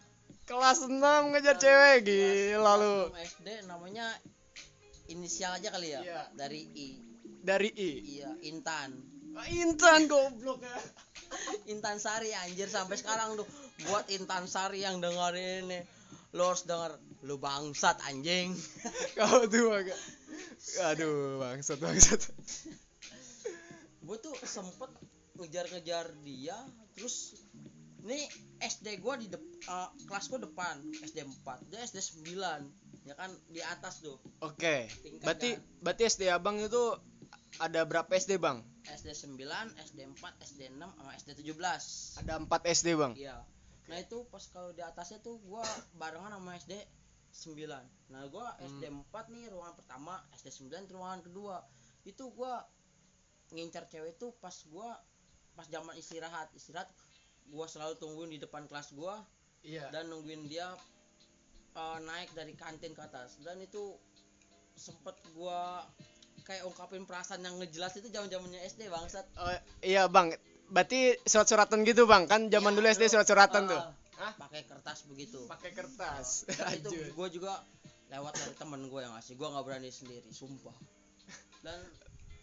Kelas 0.43 0.83
6 0.83 0.99
ngejar 1.31 1.55
cewek 1.55 1.95
gila 2.03 2.75
Kelas 2.75 2.79
lu. 2.79 2.95
6 3.15 3.27
SD 3.35 3.47
namanya 3.71 4.07
inisial 5.07 5.55
aja 5.55 5.71
kali 5.71 5.95
ya 5.95 6.01
Iya. 6.03 6.21
dari 6.35 6.61
I. 6.75 6.89
Dari 7.39 7.69
I? 7.71 7.91
Iya 8.19 8.29
Intan. 8.51 8.99
Ah, 9.31 9.47
Intan 9.47 10.11
goblok 10.11 10.59
ya 10.59 10.75
Intan 11.71 11.98
Sari 12.01 12.33
anjir 12.33 12.67
sampai 12.69 12.98
sekarang 12.98 13.38
tuh. 13.38 13.48
Buat 13.89 14.09
Intan 14.13 14.45
Sari 14.50 14.83
yang 14.83 15.00
dengerin 15.00 15.69
ini. 15.69 15.79
Lo 16.33 16.53
harus 16.53 16.65
denger 16.65 16.98
lu 17.25 17.41
bangsat 17.41 18.00
anjing. 18.05 18.53
Kau 19.17 19.45
tuh 19.50 19.74
agak 19.74 19.98
aduh 20.86 21.41
bangsat 21.41 21.81
bangsat. 21.81 22.21
Gue 24.05 24.17
tuh 24.21 24.33
sempet 24.45 24.89
ngejar-ngejar 25.39 26.12
dia 26.21 26.55
terus 26.93 27.39
ini 28.03 28.27
SD 28.59 29.00
gua 29.03 29.15
di 29.19 29.27
dep 29.27 29.39
eh, 29.43 29.89
kelas 30.07 30.27
gua 30.31 30.39
depan 30.43 30.75
SD 31.03 31.24
4 31.24 31.71
dia 31.71 31.79
SD 31.83 32.00
9 32.27 33.07
ya 33.07 33.15
kan 33.15 33.31
di 33.50 33.63
atas 33.63 34.03
tuh. 34.03 34.19
Oke, 34.43 34.86
Tingkat 35.01 35.24
berarti 35.25 35.50
kan? 35.55 35.81
berarti 35.81 36.03
SD 36.12 36.24
Abang 36.29 36.59
itu 36.59 36.83
ada 37.57 37.81
berapa 37.81 38.07
SD 38.07 38.37
Bang? 38.37 38.61
SD 38.85 39.09
9 39.33 39.41
SD 39.89 39.99
4 40.05 40.45
SD 40.45 40.61
6 40.69 40.79
sama 40.79 41.11
SD 41.13 41.29
17 41.41 42.21
Ada 42.21 42.33
4 42.37 42.75
SD 42.77 42.87
Bang. 42.93 43.13
iya. 43.17 43.41
Nah 43.89 43.97
itu 43.97 44.21
pas 44.29 44.45
kalau 44.47 44.69
di 44.69 44.85
atasnya 44.85 45.17
tuh 45.19 45.41
gua 45.41 45.65
barengan 45.97 46.37
sama 46.37 46.53
SD 46.55 46.77
9 47.29 47.61
nah 48.09 48.25
gua 48.25 48.53
SD 48.59 48.89
4 48.89 49.05
nih 49.29 49.49
ruangan 49.49 49.75
pertama 49.77 50.21
SD 50.37 50.69
9 50.69 50.85
ruangan 50.89 51.21
kedua. 51.21 51.65
Itu 52.05 52.29
gua 52.29 52.65
ngincar 53.49 53.89
cewek 53.89 54.17
tuh 54.17 54.33
pas 54.37 54.53
gua 54.69 54.93
pas 55.57 55.65
zaman 55.65 55.97
istirahat. 55.97 56.53
Istirahat 56.53 56.89
gua 57.49 57.65
selalu 57.65 57.97
tungguin 57.97 58.29
di 58.29 58.37
depan 58.37 58.69
kelas 58.69 58.93
gua 58.93 59.25
Iya. 59.59 59.91
dan 59.91 60.07
nungguin 60.07 60.47
dia 60.47 60.71
uh, 61.75 61.99
naik 61.99 62.31
dari 62.31 62.53
kantin 62.55 62.93
ke 62.93 63.01
atas. 63.01 63.41
Dan 63.43 63.59
itu 63.59 63.97
sempet 64.73 65.17
gua 65.35 65.83
kayak 66.41 66.63
ungkapin 66.65 67.03
perasaan 67.03 67.41
yang 67.41 67.55
ngejelas 67.58 67.93
itu 67.98 68.08
zaman 68.10 68.27
zamannya 68.27 68.62
SD 68.63 68.88
bangsat 68.88 69.25
Oh, 69.36 69.50
iya 69.81 70.05
Bang. 70.08 70.34
Berarti 70.69 71.17
surat-suratan 71.24 71.81
gitu 71.84 72.05
Bang. 72.05 72.29
Kan 72.29 72.48
zaman 72.48 72.74
Iya, 72.74 72.77
dulu 72.77 72.88
SD 72.89 73.03
surat-suratan 73.10 73.63
Uh, 73.65 73.72
tuh. 73.74 73.81
Hah? 74.19 74.34
pakai 74.36 74.67
kertas 74.67 75.08
begitu 75.08 75.39
Pakai 75.48 75.72
kertas. 75.72 76.43
Dan 76.46 76.75
itu 76.75 76.91
gua 77.15 77.31
juga 77.31 77.53
lewat 78.10 78.36
dari 78.36 78.53
temen 78.53 78.81
gue 78.86 79.00
yang 79.00 79.13
ngasih 79.15 79.34
gua 79.38 79.48
nggak 79.53 79.65
berani 79.69 79.89
sendiri 79.89 80.27
sumpah 80.34 80.75
dan 81.62 81.77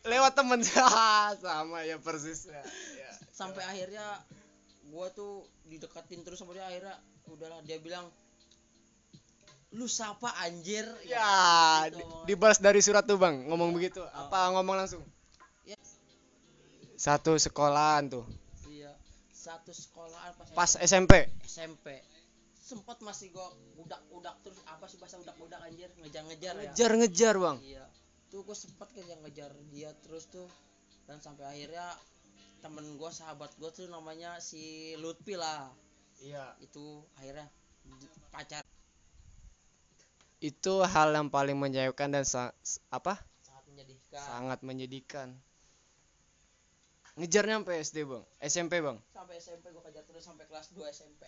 Lewat 0.07 0.39
temen 0.39 0.63
sama 1.43 1.83
ya 1.83 1.99
persis 1.99 2.47
ya. 2.47 2.63
Ya. 2.95 3.11
sampai 3.35 3.67
akhirnya 3.67 4.23
gua 4.89 5.11
tuh 5.11 5.43
dideketin 5.67 6.23
terus 6.23 6.39
sama 6.39 6.55
dia 6.55 6.63
akhirnya 6.63 6.95
udahlah 7.27 7.59
dia 7.67 7.83
bilang 7.83 8.07
lu 9.69 9.87
siapa 9.87 10.31
anjir 10.39 10.87
Ya, 11.05 11.27
gitu 11.87 11.99
di- 11.99 12.05
omongan. 12.05 12.25
dibalas 12.25 12.59
dari 12.59 12.79
surat 12.79 13.03
tuh 13.03 13.17
Bang. 13.17 13.45
Ngomong 13.45 13.73
begitu. 13.73 13.99
Oh. 13.99 14.09
Apa 14.23 14.53
ngomong 14.53 14.77
langsung? 14.77 15.03
Ya. 15.63 15.77
Satu 16.97 17.35
sekolahan 17.37 18.09
tuh. 18.09 18.25
iya 18.67 18.95
satu 19.29 19.71
sekolahan 19.71 20.33
pas, 20.33 20.49
Pas 20.51 20.73
SMP. 20.79 21.29
SMP 21.43 21.87
sempat 22.57 22.99
masih 22.99 23.31
gua 23.31 23.47
udak-udak 23.77 24.35
terus 24.43 24.59
apa 24.67 24.87
sih 24.87 24.97
bahasa 24.97 25.19
udak-udak 25.19 25.61
anjir 25.61 25.87
ngejar-ngejar 25.97 26.55
ya 26.57 26.63
Ngejar-ngejar 26.67 27.35
Bang. 27.37 27.59
iya 27.63 27.85
tuh 28.27 28.43
gue 28.43 28.57
sempat 28.57 28.91
ngejar-ngejar 28.91 29.55
dia 29.71 29.95
terus 30.01 30.27
tuh 30.27 30.51
dan 31.07 31.21
sampai 31.21 31.47
akhirnya 31.47 31.95
temen 32.59 32.99
gue 32.99 33.07
sahabat 33.09 33.55
gue 33.55 33.71
tuh 33.71 33.87
namanya 33.87 34.43
si 34.43 34.59
Lutfi 34.97 35.35
lah 35.35 35.71
Iya. 36.19 36.59
itu 36.59 37.07
akhirnya 37.15 37.47
pacar 38.29 38.67
Itu 40.41 40.85
hal 40.85 41.17
yang 41.17 41.29
paling 41.33 41.57
menyayangkan 41.57 42.13
dan 42.13 42.25
sa- 42.25 42.53
apa? 42.93 43.17
sangat 43.43 43.65
menyedihkan. 43.73 44.21
Sangat 44.21 44.59
menyedihkan. 44.61 45.29
Ngejarnya 47.17 47.65
sampai 47.65 47.77
SD 47.81 47.97
bang. 48.05 48.25
SMP 48.45 48.73
bang. 48.85 48.97
Sampai 49.11 49.41
SMP 49.41 49.73
gue 49.73 49.81
kejar 49.81 50.05
terus 50.05 50.25
sampai 50.25 50.45
kelas 50.45 50.69
2 50.77 50.85
SMP 50.93 51.25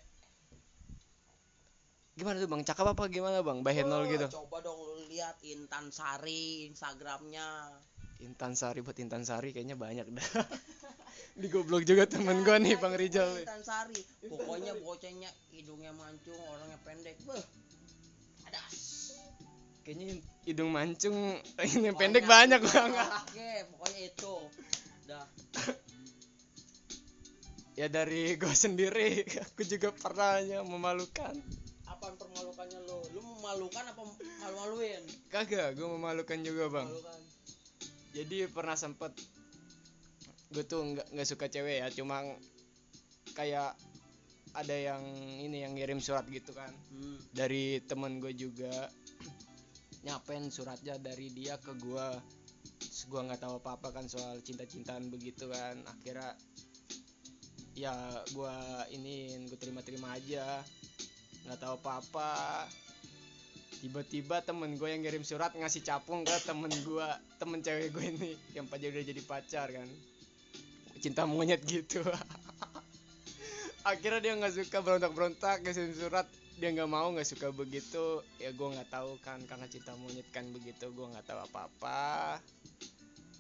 gimana 2.18 2.42
tuh 2.42 2.50
bang? 2.50 2.62
Cakep 2.66 2.86
apa 2.98 3.02
gimana 3.06 3.38
bang? 3.46 3.62
By 3.62 3.78
nol 3.86 4.02
Oh, 4.02 4.10
gitu? 4.10 4.26
coba 4.42 4.58
dong 4.58 4.74
lu 4.74 5.06
lihat 5.06 5.38
Intan 5.46 5.94
Sari 5.94 6.66
Instagramnya. 6.66 7.46
Intan 8.18 8.58
Sari 8.58 8.82
buat 8.82 8.98
Intan 8.98 9.22
Sari 9.22 9.54
kayaknya 9.54 9.78
banyak 9.78 10.02
dah. 10.10 10.26
Digoblok 11.38 11.86
juga 11.86 12.10
temen 12.10 12.42
gua 12.42 12.58
nih 12.58 12.74
bang 12.74 12.94
Rijal. 12.98 13.30
Intan 13.38 13.62
Sari. 13.62 14.02
Pokoknya 14.26 14.74
bocahnya 14.82 15.30
hidungnya 15.54 15.94
mancung 15.94 16.42
orangnya 16.50 16.78
pendek. 16.82 17.14
Ada 17.22 17.38
kayaknya 19.88 20.20
hidung 20.44 20.68
mancung 20.68 21.16
ini 21.80 21.96
pendek 21.96 22.28
banyak 22.28 22.60
bang. 22.60 22.92
Oke 22.92 23.50
pokoknya 23.72 24.00
itu. 24.04 24.34
Ya 27.72 27.88
dari 27.88 28.36
gua 28.36 28.52
sendiri 28.52 29.24
aku 29.48 29.64
juga 29.64 29.88
pernah 29.96 30.44
yang 30.44 30.68
memalukan. 30.68 31.32
Apaan 31.88 32.20
permalukannya 32.20 32.84
lo 32.84 33.00
lu 33.16 33.24
memalukan 33.24 33.80
apa 33.88 34.02
malu-maluin? 34.44 35.00
Kagak 35.32 35.72
gua 35.80 35.96
memalukan 35.96 36.36
juga 36.44 36.68
bang. 36.68 36.84
Memalukan. 36.92 37.20
jadi 38.12 38.38
pernah 38.52 38.76
sempet 38.76 39.16
gue 40.48 40.64
tuh 40.64 40.80
nggak 40.80 41.12
nggak 41.12 41.28
suka 41.28 41.44
cewek 41.48 41.84
ya 41.84 41.88
cuma 41.92 42.24
kayak 43.36 43.76
ada 44.56 44.76
yang 44.76 45.04
ini 45.44 45.60
yang 45.64 45.76
ngirim 45.76 46.00
surat 46.00 46.24
gitu 46.28 46.52
kan. 46.52 46.72
Hmm. 46.92 47.20
dari 47.32 47.80
temen 47.84 48.20
gue 48.20 48.32
juga 48.36 48.88
nyapen 50.08 50.48
suratnya 50.48 50.96
dari 50.96 51.28
dia 51.36 51.60
ke 51.60 51.76
gue 51.76 52.08
Terus 52.78 53.14
gue 53.14 53.20
nggak 53.30 53.42
tahu 53.42 53.54
apa 53.62 53.70
apa 53.78 53.88
kan 53.94 54.06
soal 54.06 54.38
cinta 54.42 54.66
cintaan 54.66 55.10
begitu 55.10 55.50
kan. 55.50 55.78
Akhirnya 55.86 56.34
ya 57.78 57.94
gua 58.34 58.54
iniin 58.90 59.46
gue 59.50 59.58
terima-terima 59.58 60.14
aja. 60.14 60.62
Nggak 61.46 61.58
tahu 61.62 61.74
apa-apa. 61.82 62.66
Tiba-tiba 63.78 64.42
temen 64.42 64.74
gue 64.74 64.88
yang 64.90 65.06
ngirim 65.06 65.22
surat 65.22 65.54
ngasih 65.54 65.86
capung 65.86 66.26
ke 66.26 66.34
temen 66.42 66.70
gue 66.70 67.08
temen 67.38 67.62
cewek 67.62 67.94
gue 67.94 68.04
ini 68.18 68.30
yang 68.58 68.66
pada 68.66 68.82
udah 68.90 69.04
jadi 69.06 69.22
pacar 69.22 69.70
kan. 69.70 69.86
Cinta 70.98 71.22
monyet 71.22 71.62
gitu. 71.62 72.02
Akhirnya 73.90 74.18
dia 74.18 74.34
nggak 74.34 74.54
suka 74.58 74.82
berontak-berontak 74.82 75.62
ngasih 75.62 75.94
surat 75.94 76.26
dia 76.58 76.74
nggak 76.74 76.90
mau 76.90 77.06
nggak 77.14 77.24
suka 77.26 77.54
begitu 77.54 78.18
ya 78.42 78.50
gue 78.50 78.68
nggak 78.74 78.90
tahu 78.90 79.14
kan 79.22 79.38
karena 79.46 79.70
cinta 79.70 79.94
monyet 79.94 80.26
kan 80.34 80.42
begitu 80.50 80.90
gue 80.90 81.06
nggak 81.06 81.22
tahu 81.22 81.38
apa-apa. 81.46 82.42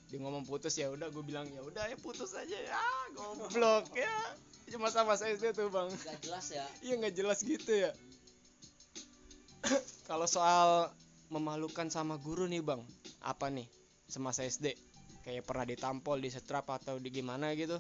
Dia 0.08 0.18
ngomong 0.22 0.46
putus 0.46 0.78
ya 0.78 0.88
udah 0.88 1.10
gue 1.10 1.20
bilang 1.26 1.44
ya 1.50 1.60
udah 1.66 1.84
ya 1.90 1.98
putus 1.98 2.32
aja 2.38 2.54
ya 2.54 2.78
goblok 3.18 3.90
ya. 3.98 4.38
Cuma 4.70 4.88
sama 4.94 5.18
saya 5.18 5.34
SD 5.34 5.50
tuh 5.50 5.66
bang. 5.66 5.90
Gak 5.90 6.18
jelas 6.22 6.46
ya. 6.54 6.64
iya 6.86 6.94
nggak 6.94 7.14
jelas 7.18 7.42
gitu 7.42 7.72
ya. 7.74 7.90
Kalau 10.08 10.30
soal 10.30 10.94
memalukan 11.28 11.90
sama 11.90 12.22
guru 12.22 12.46
nih 12.46 12.62
bang 12.62 12.80
apa 13.18 13.50
nih? 13.50 13.66
Semasa 14.06 14.46
SD 14.46 14.78
kayak 15.26 15.42
pernah 15.44 15.66
ditampol 15.66 16.22
di 16.22 16.30
setrap 16.30 16.70
atau 16.70 16.96
di 17.02 17.10
gimana 17.12 17.52
gitu 17.52 17.76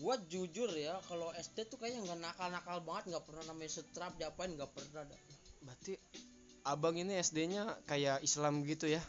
Gua 0.00 0.16
jujur 0.24 0.72
ya, 0.72 0.96
kalau 1.04 1.28
SD 1.30 1.68
tuh 1.68 1.76
kayaknya 1.76 2.00
nggak 2.02 2.20
nakal-nakal 2.24 2.80
banget, 2.80 3.12
nggak 3.12 3.24
pernah 3.24 3.44
namanya 3.46 3.70
setrap 3.70 4.16
diapain, 4.16 4.50
nggak 4.50 4.72
pernah. 4.72 5.04
dah. 5.04 5.20
berarti 5.60 5.92
abang 6.62 6.96
ini 6.96 7.16
SD-nya 7.16 7.62
kayak 7.84 8.20
Islam 8.20 8.64
gitu 8.64 8.84
ya 8.84 9.00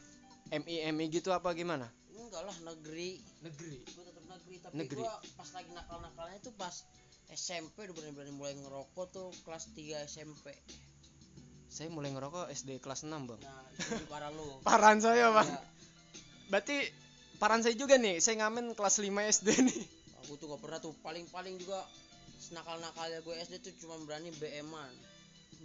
MI 0.52 0.84
MI 0.92 1.08
gitu 1.10 1.32
apa 1.32 1.52
gimana 1.52 1.88
Enggak 2.10 2.44
lah 2.44 2.58
negeri. 2.66 3.20
negeri 3.40 3.80
Gue 3.88 4.04
tetap 4.04 4.24
negeri, 4.26 4.56
tapi 4.58 4.74
Negeri. 4.78 5.00
gua 5.00 5.16
pas 5.34 5.50
lagi 5.50 5.72
nakal-nakalnya 5.72 6.38
tuh 6.42 6.52
pas 6.54 6.76
SMP 7.30 7.88
udah 7.88 7.96
berani-berani 7.96 8.32
mulai 8.32 8.54
ngerokok 8.54 9.06
tuh 9.10 9.28
kelas 9.42 9.72
3 9.72 10.04
SMP. 10.06 10.52
saya 11.68 11.88
mulai 11.88 12.12
ngerokok 12.12 12.52
SD 12.52 12.80
kelas 12.80 13.04
6 13.04 13.16
bang 13.26 13.40
Nah, 13.40 13.64
itu 13.72 14.04
parah 14.08 14.28
lu. 14.30 14.60
paran 14.68 15.00
saya 15.00 15.32
bang 15.32 15.48
Ya, 15.48 15.60
berarti 16.48 16.78
paran 17.38 17.64
saya 17.64 17.76
juga 17.76 17.96
nih 17.96 18.20
saya 18.20 18.44
ngamen 18.44 18.76
kelas 18.76 19.00
5 19.00 19.08
SD 19.08 19.48
nih 19.62 19.82
aku 20.32 20.40
tuh 20.40 20.48
gak 20.56 20.64
pernah 20.64 20.80
tuh. 20.80 20.96
Paling-paling 21.04 21.60
juga 21.60 21.84
senakal-nakalnya 22.40 23.20
gue 23.20 23.36
SD 23.44 23.60
tuh 23.68 23.74
cuma 23.84 24.00
berani 24.08 24.32
BM-an. 24.40 24.96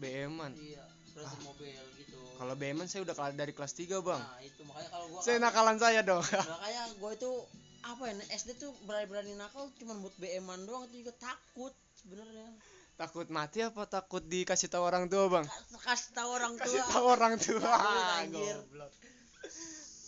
BM-an 0.03 0.53
Iya, 0.59 0.83
berarti 1.15 1.37
mobil 1.47 1.73
gitu. 2.03 2.19
kalau 2.37 2.53
BM-an 2.59 2.91
saya 2.91 3.07
udah 3.07 3.15
kelar 3.15 3.33
dari 3.39 3.55
kelas 3.55 3.73
3 3.79 4.03
bang. 4.03 4.19
Nah, 4.21 4.43
itu 4.43 4.61
makanya 4.67 4.91
kalau 4.91 5.07
gua 5.09 5.21
saya 5.23 5.39
nakalan 5.39 5.77
saya 5.79 6.01
dong. 6.03 6.21
Makanya 6.53 6.83
gue 6.99 7.11
itu 7.15 7.33
apa 7.87 8.03
ya 8.11 8.15
SD 8.43 8.51
tuh 8.59 8.75
berani-berani 8.85 9.39
nakal 9.39 9.71
cuma 9.79 9.95
buat 10.03 10.13
BM-an 10.19 10.67
doang 10.67 10.91
itu 10.91 11.07
juga 11.07 11.15
takut 11.17 11.73
sebenarnya. 12.03 12.51
Takut 12.99 13.31
mati 13.31 13.63
apa 13.63 13.87
takut 13.87 14.21
dikasih 14.27 14.67
tahu 14.67 14.83
orang 14.83 15.07
tua 15.07 15.31
bang? 15.31 15.47
Kas- 15.47 15.81
kasih 15.81 16.11
tahu 16.13 16.29
orang 16.35 16.53
tua. 16.59 16.65
kasih 16.67 16.83
tahu 16.91 17.05
orang 17.07 17.35
tua. 17.39 17.73
Anjir. 18.19 18.57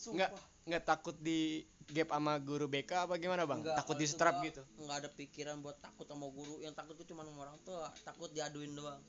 nggak 0.09 0.31
nggak 0.69 0.83
takut 0.85 1.17
di 1.23 1.65
gap 1.89 2.09
sama 2.13 2.37
guru 2.37 2.69
BK 2.69 3.09
apa 3.09 3.15
gimana 3.17 3.49
bang? 3.49 3.65
Enggak, 3.65 3.77
takut 3.81 3.97
kalau 3.97 4.01
di 4.01 4.07
itu 4.07 4.13
strap 4.13 4.35
gua 4.37 4.47
gitu? 4.53 4.63
nggak 4.85 4.97
ada 5.01 5.09
pikiran 5.17 5.57
buat 5.65 5.77
takut 5.81 6.05
sama 6.05 6.27
guru. 6.29 6.61
Yang 6.61 6.75
takut 6.77 6.95
tuh 7.01 7.07
cuma 7.09 7.25
sama 7.25 7.49
orang 7.49 7.59
tua. 7.65 7.89
Takut 8.05 8.29
diaduin 8.33 8.73
doang. 8.77 9.01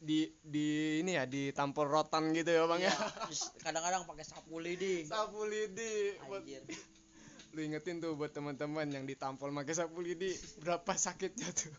Di 0.00 0.28
di 0.44 1.00
ini 1.00 1.16
ya 1.16 1.24
ditampol 1.24 1.88
rotan 1.88 2.36
gitu 2.36 2.52
ya 2.52 2.68
bang 2.68 2.80
ya? 2.88 2.94
Iya, 3.28 3.46
kadang-kadang 3.64 4.04
pakai 4.04 4.24
sapu 4.28 4.60
lidi. 4.60 5.08
Sapu 5.08 5.48
lidi. 5.48 6.16
Buat 6.28 6.44
anjir. 6.44 6.62
Lu 7.56 7.60
ingetin 7.66 7.98
tuh 7.98 8.14
buat 8.14 8.30
teman-teman 8.30 8.86
yang 8.92 9.08
ditampol 9.08 9.48
pakai 9.50 9.74
sapu 9.74 10.04
lidi 10.04 10.36
berapa 10.60 10.92
sakitnya 10.92 11.48
tuh? 11.56 11.72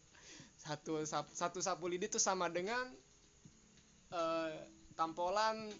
Satu 0.68 1.00
sap- 1.08 1.32
satu 1.32 1.64
sapu 1.64 1.88
lidi 1.88 2.12
tuh 2.12 2.20
sama 2.20 2.52
dengan 2.52 2.92
eh, 4.12 4.52
tampolan 4.92 5.72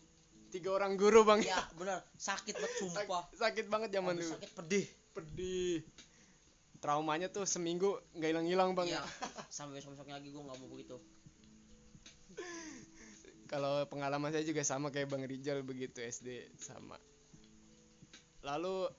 tiga 0.48 0.70
orang 0.74 0.96
guru 0.96 1.22
bang. 1.24 1.40
Ya 1.44 1.60
benar. 1.76 2.00
Sakit 2.16 2.56
banget 2.56 2.72
Sak- 2.72 2.80
sumpah. 3.06 3.24
sakit 3.36 3.66
banget 3.68 3.90
zaman 3.94 4.16
dulu. 4.16 4.32
sakit 4.34 4.50
pedih. 4.56 4.86
Pedih. 5.12 5.84
Traumanya 6.78 7.26
tuh 7.28 7.42
seminggu 7.44 7.98
nggak 8.14 8.28
hilang-hilang 8.32 8.72
bang. 8.72 8.88
Iya, 8.92 9.02
ya 9.02 9.04
sampai 9.50 9.82
besok-besoknya 9.82 10.18
lagi 10.22 10.30
gue 10.30 10.42
nggak 10.42 10.58
mau 10.58 10.68
begitu. 10.70 10.96
Kalau 13.48 13.80
pengalaman 13.88 14.28
saya 14.28 14.44
juga 14.44 14.60
sama 14.60 14.92
kayak 14.92 15.08
bang 15.08 15.24
Rijal 15.24 15.64
begitu 15.64 16.04
SD 16.04 16.52
sama. 16.60 17.00
Lalu 18.44 18.92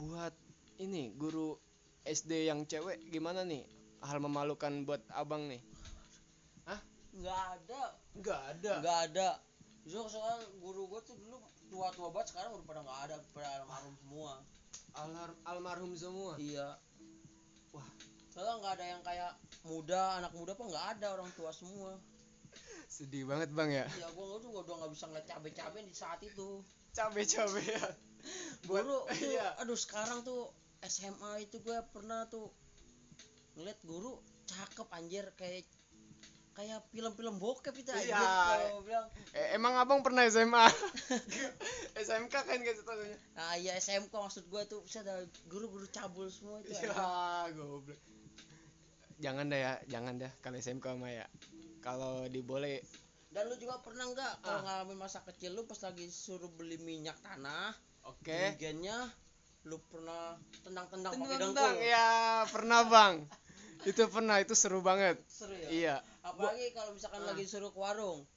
buat 0.00 0.32
ini 0.80 1.12
guru 1.12 1.54
SD 2.08 2.48
yang 2.48 2.64
cewek 2.64 3.04
gimana 3.12 3.44
nih? 3.44 3.68
Hal 4.00 4.16
memalukan 4.16 4.88
buat 4.88 5.04
abang 5.12 5.44
nih? 5.44 5.60
Nggak 7.10 7.42
ada. 7.60 7.82
Nggak 8.16 8.40
ada. 8.56 8.72
Nggak 8.80 8.98
ada 9.12 9.28
so, 9.90 10.06
soal 10.06 10.38
guru 10.62 10.86
gue 10.86 11.00
tuh 11.02 11.18
dulu 11.18 11.42
tua-tua 11.66 12.14
banget 12.14 12.30
sekarang 12.30 12.54
udah 12.54 12.66
pada 12.66 12.80
nggak 12.86 13.00
ada 13.10 13.16
pada 13.34 13.48
almarhum 13.58 13.94
semua. 13.98 14.32
Almar 14.94 15.30
almarhum 15.46 15.92
semua? 15.98 16.38
Iya. 16.38 16.78
Wah. 17.74 17.90
soalnya 18.30 18.62
nggak 18.62 18.74
ada 18.78 18.86
yang 18.86 19.02
kayak 19.02 19.32
muda 19.66 20.22
anak 20.22 20.30
muda 20.38 20.54
apa 20.54 20.62
nggak 20.62 20.86
ada 20.96 21.06
orang 21.18 21.30
tua 21.34 21.50
semua. 21.50 21.98
Sedih 22.86 23.26
banget 23.26 23.50
bang 23.50 23.70
ya? 23.70 23.86
Ya 23.98 24.08
gue 24.14 24.26
tuh 24.38 24.50
udah 24.54 24.74
nggak 24.78 24.92
bisa 24.94 25.04
ngeliat 25.10 25.26
cabe-cabe 25.26 25.78
di 25.82 25.94
saat 25.94 26.22
itu. 26.22 26.62
Cabe-cabe 26.94 27.62
ya 27.66 27.86
guru 28.68 29.08
iya. 29.16 29.56
aduh 29.60 29.78
sekarang 29.78 30.20
tuh 30.22 30.52
SMA 30.84 31.44
itu 31.44 31.60
gue 31.60 31.76
pernah 31.92 32.28
tuh 32.28 32.52
ngeliat 33.56 33.80
guru 33.84 34.20
cakep 34.48 34.88
anjir 34.92 35.24
kayak 35.36 35.64
kayak 36.52 36.82
film-film 36.88 37.36
bokep 37.36 37.72
itu 37.74 37.88
Iya. 37.88 38.20
gua 38.68 38.82
bilang. 38.82 39.06
Eh, 39.32 39.54
emang 39.54 39.74
abang 39.76 40.00
pernah 40.00 40.24
SMA 40.24 40.66
SMK 41.94 42.34
kan 42.48 42.58
kasih 42.58 42.82
taunya? 42.82 43.16
Nah 43.32 43.54
iya 43.54 43.74
SMK 43.74 44.10
maksud 44.10 44.44
gue 44.44 44.62
tuh 44.66 44.80
bisa 44.80 45.00
ada 45.00 45.18
guru-guru 45.46 45.86
cabul 45.88 46.26
semua 46.26 46.58
itu 46.58 46.70
anjir. 46.70 46.90
ya 46.90 47.08
goblok. 47.50 47.98
Jangan 49.18 49.46
dah 49.46 49.58
ya 49.58 49.72
jangan 49.86 50.16
dah 50.16 50.32
kalau 50.38 50.56
SMK 50.56 50.86
mah 50.94 51.12
ya. 51.14 51.26
Kalau 51.78 52.24
diboleh. 52.26 52.80
Dan 53.26 53.46
lu 53.46 53.54
juga 53.54 53.78
pernah 53.78 54.04
nggak 54.06 54.32
kalau 54.40 54.58
Ah. 54.58 54.64
ngalamin 54.82 54.98
masa 54.98 55.22
kecil 55.22 55.54
lu 55.54 55.62
pas 55.62 55.78
lagi 55.78 56.08
suruh 56.08 56.50
beli 56.50 56.76
minyak 56.76 57.14
tanah, 57.20 57.70
oke. 58.04 58.26
jerigennya 58.26 59.06
lu 59.62 59.78
pernah 59.84 60.34
tendang-tendang 60.58 61.12
pakai 61.14 61.36
dengkul. 61.36 61.52
tendang 61.52 61.76
ya 61.78 62.08
pernah 62.48 62.80
bang 62.82 63.14
itu 63.82 64.02
pernah 64.06 64.36
itu 64.38 64.52
seru 64.52 64.80
banget 64.80 65.16
Seru 65.24 65.54
ya? 65.54 65.68
iya 65.70 65.96
Apalagi 66.20 66.72
kalau 66.72 66.92
misalkan 66.92 67.24
Ah. 67.24 67.32
lagi 67.32 67.48
suruh 67.48 67.72
ke 67.72 67.80
warung. 67.80 68.28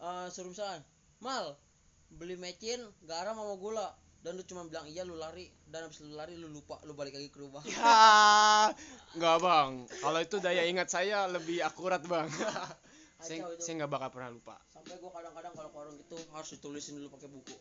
Eh 0.00 0.26
suruh 0.32 0.48
misalkan, 0.48 0.80
"Mal, 1.18 1.60
beli 2.08 2.34
mecin, 2.34 2.80
garam 3.04 3.36
sama 3.36 3.54
gula." 3.54 3.88
Dan 4.18 4.34
lu 4.34 4.42
cuma 4.42 4.66
bilang 4.66 4.82
iya 4.84 5.06
lu 5.06 5.14
lari 5.14 5.46
dan 5.66 5.86
habis 5.86 6.02
lu 6.02 6.10
lari 6.10 6.34
lu 6.34 6.50
lupa 6.50 6.80
lu 6.82 6.90
balik 6.92 7.14
lagi 7.14 7.30
ke 7.30 7.38
rumah. 7.38 7.62
ya 7.62 8.74
nggak 9.14 9.36
bang 9.38 9.70
kalau 10.02 10.18
itu 10.18 10.36
daya 10.38 10.66
ingat 10.66 10.90
saya 10.90 11.30
lebih 11.30 11.62
akurat 11.62 12.02
bang 12.02 12.26
saya 13.22 13.46
itu. 13.46 13.62
saya 13.62 13.74
nggak 13.78 13.88
bakal 13.88 14.10
pernah 14.10 14.34
lupa 14.34 14.58
Sampai 14.68 14.98
gua 14.98 15.14
kadang-kadang 15.14 15.54
kalau 15.54 15.70
ke 15.70 15.76
warung 15.78 15.96
gitu 15.96 16.18
harus 16.34 16.50
ditulisin 16.50 16.98
dulu 16.98 17.14
pakai 17.14 17.30
buku 17.30 17.54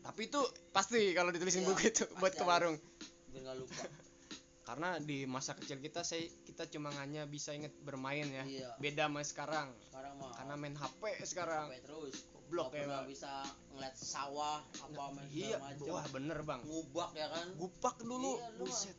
tapi 0.00 0.20
itu 0.28 0.40
pasti 0.70 1.00
kalau 1.12 1.32
ditulisin 1.32 1.64
Iya, 1.64 1.68
buku 1.72 1.82
itu 1.88 2.04
buat 2.20 2.32
ke 2.32 2.44
warung 2.44 2.76
biar 3.32 3.40
nggak 3.40 3.56
lupa. 3.56 3.80
Karena 4.70 4.88
di 4.98 5.26
masa 5.26 5.52
kecil 5.52 5.78
kita 5.78 6.00
saya 6.00 6.22
kita 6.40 6.62
cuma 6.68 6.94
hanya 6.94 7.26
bisa 7.26 7.50
inget 7.50 7.74
bermain 7.76 8.22
ya 8.22 8.44
Iya. 8.44 8.70
beda 8.78 9.04
sama 9.04 9.20
sekarang 9.20 9.68
Sekarang 9.82 10.14
mah 10.14 10.30
karena 10.32 10.54
main 10.54 10.76
HP 10.76 11.02
sekarang 11.24 11.66
sampai 11.66 11.82
terus. 11.82 12.14
goblok 12.30 12.68
Nggak 12.68 12.78
ya 12.78 12.86
Bang. 12.88 13.04
bisa 13.04 13.32
ngeliat 13.68 13.96
sawah 13.96 14.58
apa 14.62 15.02
main 15.10 15.26
iya 15.26 15.58
macam. 15.58 15.90
wah 15.90 16.06
bener 16.08 16.38
bang 16.40 16.60
Ngubak 16.62 17.10
ya 17.12 17.26
kan. 17.28 17.46
gupak 17.56 17.96
dulu 17.98 18.32
Iya, 18.32 18.46
lu 18.52 18.64
buset 18.64 18.96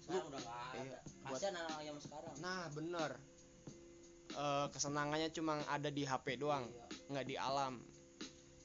Sekarang 0.00 0.26
udah 0.26 0.40
ada. 0.40 0.80
Iya, 0.80 0.98
buat- 1.22 1.36
Kasihan 1.36 1.54
anak 1.54 1.80
yang 1.82 1.98
sekarang. 1.98 2.34
nah 2.38 2.64
bener 2.70 3.10
Eh, 4.32 4.66
kesenangannya 4.66 5.28
cuma 5.30 5.60
ada 5.68 5.88
di 5.88 6.02
HP 6.02 6.40
doang 6.40 6.64
Iya. 6.64 6.86
nggak 7.06 7.26
di 7.26 7.36
alam 7.36 7.84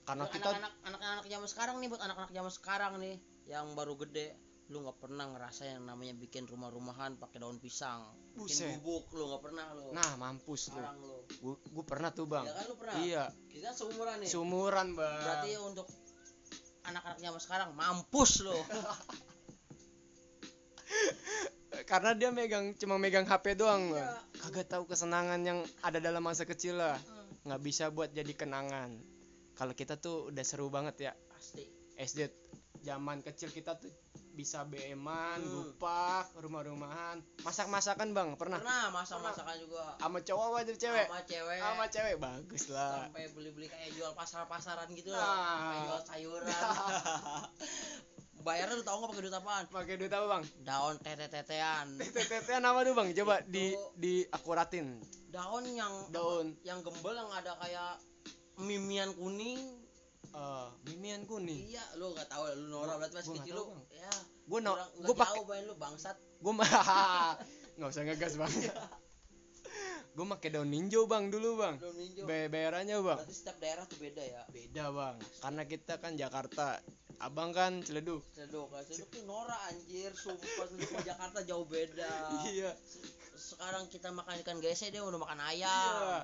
karena 0.01 0.23
Buat 0.23 0.31
kita 0.31 0.47
anak-anak 0.49 0.73
anak-anak 0.87 1.25
zaman 1.27 1.47
sekarang 1.51 1.75
nih 1.77 1.87
buat 1.91 1.99
anak-anak 1.99 2.31
zaman 2.31 2.51
sekarang 2.53 2.93
nih 2.97 3.15
yang 3.45 3.75
baru 3.75 3.99
gede 3.99 4.31
lu 4.67 4.83
nggak 4.83 4.99
pernah 4.99 5.31
ngerasa 5.31 5.63
yang 5.63 5.87
namanya 5.87 6.11
bikin 6.19 6.43
rumah-rumahan 6.43 7.15
pakai 7.15 7.39
daun 7.39 7.55
pisang. 7.55 8.03
Buset. 8.35 8.67
bikin 8.67 8.83
bubuk 8.83 9.15
lu 9.15 9.31
nggak 9.31 9.43
pernah 9.47 9.65
lu. 9.71 9.95
Nah 9.95 10.19
mampus 10.19 10.75
lu. 10.75 10.83
Sekarang 10.83 10.99
lu. 10.99 11.23
Gua, 11.39 11.55
gua 11.71 11.85
pernah 11.87 12.09
tuh 12.11 12.27
bang. 12.27 12.43
Ya 12.43 12.51
kan 12.51 12.65
lu 12.67 12.75
pernah? 12.75 12.95
Iya. 12.99 13.31
Kita 13.47 13.71
seumuran 13.71 14.15
nih. 14.19 14.27
Sumuran 14.27 14.87
bang. 14.91 15.23
Berarti 15.23 15.51
untuk 15.63 15.87
anak-anak 16.83 17.19
zaman 17.23 17.39
sekarang 17.39 17.69
mampus 17.79 18.31
lu. 18.43 18.59
Karena 21.87 22.11
dia 22.11 22.29
megang 22.35 22.75
cuma 22.75 22.99
megang 22.99 23.23
HP 23.23 23.55
doang 23.55 23.95
bang. 23.95 24.03
Iya. 24.03 24.19
kagak 24.43 24.67
tahu 24.67 24.83
kesenangan 24.83 25.39
yang 25.47 25.63
ada 25.79 26.03
dalam 26.03 26.19
masa 26.19 26.43
kecil 26.43 26.75
lah. 26.75 26.99
Hmm, 27.07 27.47
nggak 27.47 27.61
bisa 27.63 27.87
buat 27.87 28.11
jadi 28.11 28.35
kenangan. 28.35 28.99
Kalau 29.55 29.71
kita 29.71 29.95
tuh 29.95 30.27
udah 30.27 30.43
seru 30.43 30.67
banget 30.67 31.07
ya. 31.07 31.15
Pasti. 31.31 31.63
SD 31.97 32.27
zaman 32.83 33.25
kecil 33.25 33.49
kita 33.49 33.73
tuh 33.79 33.89
bisa 34.37 34.61
beeman 34.63 35.41
Hmm. 35.41 35.73
gupak 35.73 36.29
rumah-rumahan. 36.37 37.17
Masak-masakan 37.41 38.13
bang 38.13 38.29
pernah? 38.37 38.61
Pernah 38.61 38.93
masak 38.93 39.17
masakan 39.17 39.57
juga. 39.57 39.97
Sama 39.97 40.21
cowok 40.21 40.45
apa 40.47 40.57
tuh 40.63 40.77
cewek? 40.77 41.05
Sama 41.09 41.21
cewek. 41.25 41.57
Sama 41.57 41.85
cewek 41.89 42.15
bagus 42.21 42.63
lah. 42.69 43.09
Sampai 43.09 43.25
beli-beli 43.33 43.65
kayak 43.65 43.89
jual 43.91 44.13
pasar-pasaran 44.13 44.85
gitu. 44.93 45.09
Nah. 45.09 45.17
lah 45.17 45.57
kayak 45.57 45.81
jual 45.83 46.01
sayuran. 46.05 46.45
Bayarnya 48.37 48.79
lu 48.79 48.85
tau 48.85 49.01
nggak 49.01 49.11
pakai 49.11 49.23
duit 49.25 49.35
apaan? 49.35 49.63
Pakai 49.67 49.95
duit 49.97 50.13
apa 50.13 50.25
bang? 50.29 50.43
Daun 50.61 50.95
tete-tetean. 51.01 51.87
Tetean 51.99 52.63
apa 52.63 52.79
tuh 52.81 52.93
bang? 52.93 53.07
Coba 53.11 53.35
di 53.43 53.73
Itu- 53.73 53.91
di 53.97 54.13
akuratin. 54.29 54.87
Daun 55.27 55.65
yang 55.67 55.93
daun. 56.07 56.55
yang 56.61 56.79
gembel 56.79 57.11
yang 57.11 57.27
ada 57.27 57.57
kayak 57.57 57.99
mimian 58.57 59.11
kuning 59.13 59.59
eh 60.37 60.67
mimian 60.85 61.23
kuning 61.25 61.65
iya 61.65 61.81
lu 61.97 62.13
nggak 62.13 62.29
tahu 62.29 62.43
lu 62.57 62.67
Nora 62.69 62.99
berarti 63.01 63.15
masih 63.17 63.29
nggak 63.33 63.45
kecil 63.45 63.55
lu. 63.57 63.63
Tahu, 63.63 63.71
Bang. 63.73 63.83
ya 63.89 64.11
gue 64.47 64.59
no 64.63 64.73
gue 65.03 65.15
pakai 65.15 65.41
main 65.43 65.63
lu 65.67 65.75
bangsat. 65.75 66.15
Gue 66.39 66.53
mah 66.53 66.67
nggak 67.77 67.89
usah 67.89 68.03
ngegas 68.05 68.33
bang. 68.37 68.53
Gue 70.17 70.25
pakai 70.33 70.49
daun 70.49 70.69
ninjo 70.71 71.05
bang 71.05 71.29
dulu 71.29 71.61
bang. 71.61 71.75
Daun 71.77 71.97
bayarannya 72.25 72.97
bang. 73.01 73.17
Berarti 73.21 73.35
setiap 73.35 73.57
daerah 73.61 73.83
tuh 73.85 73.97
beda 74.01 74.23
ya? 74.23 74.41
Beda 74.49 74.89
bang. 74.89 75.15
Karena 75.43 75.63
kita 75.67 75.93
kan 76.01 76.13
Jakarta. 76.17 76.79
Abang 77.17 77.49
kan 77.49 77.81
Ciledug 77.81 78.21
Cedok 78.29 78.69
kan 78.69 78.85
Cedok 78.85 79.09
tuh 79.09 79.25
Nora 79.25 79.57
anjir. 79.73 80.13
Sumpah 80.13 80.69
sama 80.69 81.01
Jakarta 81.01 81.39
jauh 81.41 81.65
beda. 81.65 82.13
Iya. 82.53 82.77
Se- 82.85 83.09
sekarang 83.37 83.89
kita 83.89 84.13
makan 84.13 84.41
ikan 84.45 84.57
gese 84.61 84.89
dia 84.93 85.01
udah 85.01 85.17
makan 85.21 85.41
ayam. 85.41 85.97
Iya. 85.97 86.21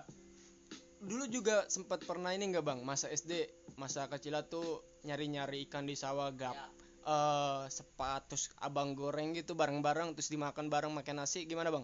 Dulu 1.04 1.28
juga 1.28 1.68
sempat 1.68 2.00
pernah 2.02 2.32
ini 2.32 2.48
enggak 2.48 2.63
bang, 2.63 2.80
masa 2.82 3.12
SD, 3.12 3.44
masa 3.76 4.08
kecil 4.08 4.39
tuh 4.48 4.80
nyari-nyari 5.04 5.68
ikan 5.68 5.84
di 5.84 5.94
sawah 5.94 6.32
gap. 6.32 6.56
Ya. 6.56 6.68
eh 7.04 7.63
sepatus 7.68 8.48
abang 8.58 8.96
goreng 8.96 9.36
gitu 9.36 9.52
bareng-bareng 9.54 10.16
terus 10.16 10.32
dimakan 10.32 10.72
bareng 10.72 10.88
makan 10.89 11.20
nasi 11.20 11.44
gimana 11.44 11.68
bang? 11.68 11.84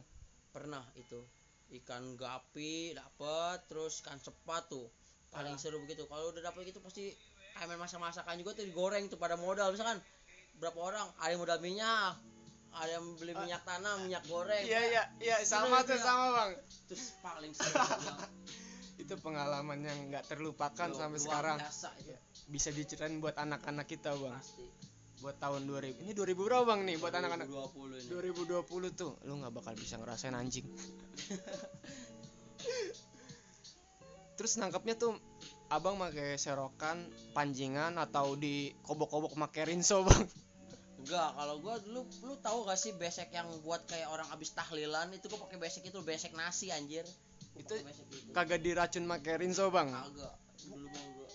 pernah 0.50 0.80
itu 0.96 1.20
ikan 1.76 2.16
gapi 2.16 2.96
dapet 2.96 3.68
terus 3.68 4.00
ikan 4.00 4.16
sepat 4.16 4.72
tuh 4.72 4.88
paling 5.30 5.54
Ah. 5.54 5.60
seru 5.60 5.84
begitu 5.84 6.08
kalau 6.08 6.32
udah 6.32 6.40
dapet 6.42 6.72
gitu 6.72 6.80
pasti 6.80 7.12
kayak 7.52 7.68
main 7.68 7.76
masak-masakan 7.78 8.40
juga 8.40 8.56
tuh 8.56 8.66
digoreng 8.66 9.12
tuh 9.12 9.20
pada 9.20 9.36
modal 9.36 9.70
misalkan 9.70 10.00
berapa 10.56 10.80
orang 10.80 11.12
ada 11.20 11.30
yang 11.30 11.42
modal 11.44 11.60
minyak 11.60 12.16
ada 12.72 12.88
yang 12.90 13.06
beli 13.14 13.36
minyak 13.36 13.60
tanah 13.62 14.00
minyak 14.00 14.24
goreng 14.24 14.64
Iya 14.64 14.82
iya 14.88 15.04
iya 15.20 15.36
sama 15.44 15.84
Iya, 15.84 15.86
tuh 15.86 15.96
iya. 15.96 16.06
sama 16.08 16.26
bang. 16.34 16.52
terus 16.88 17.04
paling 17.20 17.52
seru 17.52 17.76
Bang. 17.76 18.24
Itu 19.10 19.18
pengalaman 19.20 19.82
yang 19.82 20.14
nggak 20.14 20.30
terlupakan 20.30 20.86
Lu- 20.86 20.94
sampai 20.94 21.18
sekarang. 21.18 21.58
biasa 21.58 21.90
itu 21.98 22.14
Bisa 22.46 22.70
diceritain 22.70 23.18
buat 23.18 23.34
anak-anak 23.34 23.90
kita 23.90 24.14
bang. 24.14 24.38
pasti 24.38 24.70
Buat 25.20 25.42
tahun 25.42 25.66
2000. 25.66 25.98
Ini 26.06 26.14
2000 26.14 26.46
berapa 26.46 26.64
bang 26.64 26.86
nih 26.86 26.96
buat 26.96 27.10
anak-anak? 27.12 27.50
2020 27.50 27.98
ini 27.98 28.08
2020 28.08 28.94
tuh 28.94 29.18
lu 29.26 29.42
nggak 29.42 29.52
bakal 29.52 29.74
bisa 29.74 29.98
ngerasain 29.98 30.32
anjing 30.32 30.70
terus 34.38 34.56
nangkapnya 34.56 34.96
tuh 34.96 35.18
abang 35.68 36.00
pakai 36.00 36.40
serokan 36.40 37.04
panjingan 37.36 38.00
atau 38.00 38.40
di 38.40 38.72
kobok-kobok 38.88 39.36
pakai 39.36 39.74
rinso 39.74 40.00
bang 40.08 40.24
Enggak, 41.00 41.32
kalau 41.32 41.56
gua 41.64 41.80
dulu 41.80 42.04
lu 42.28 42.36
tahu 42.44 42.68
gak 42.68 42.76
sih 42.76 42.92
besek 42.92 43.32
yang 43.32 43.48
buat 43.64 43.88
kayak 43.88 44.12
orang 44.12 44.28
abis 44.36 44.52
tahlilan 44.52 45.08
itu 45.16 45.32
gua 45.32 45.48
pakai 45.48 45.56
besek 45.56 45.88
itu 45.88 46.00
besek 46.04 46.36
nasi 46.36 46.76
anjir. 46.76 47.08
Itu 47.60 47.76
kagak 48.32 48.64
diracun 48.64 49.06
pakai 49.06 49.44
rinso 49.44 49.68
bang? 49.70 49.92
Kagak. 49.92 50.34
Dulu 50.70 50.88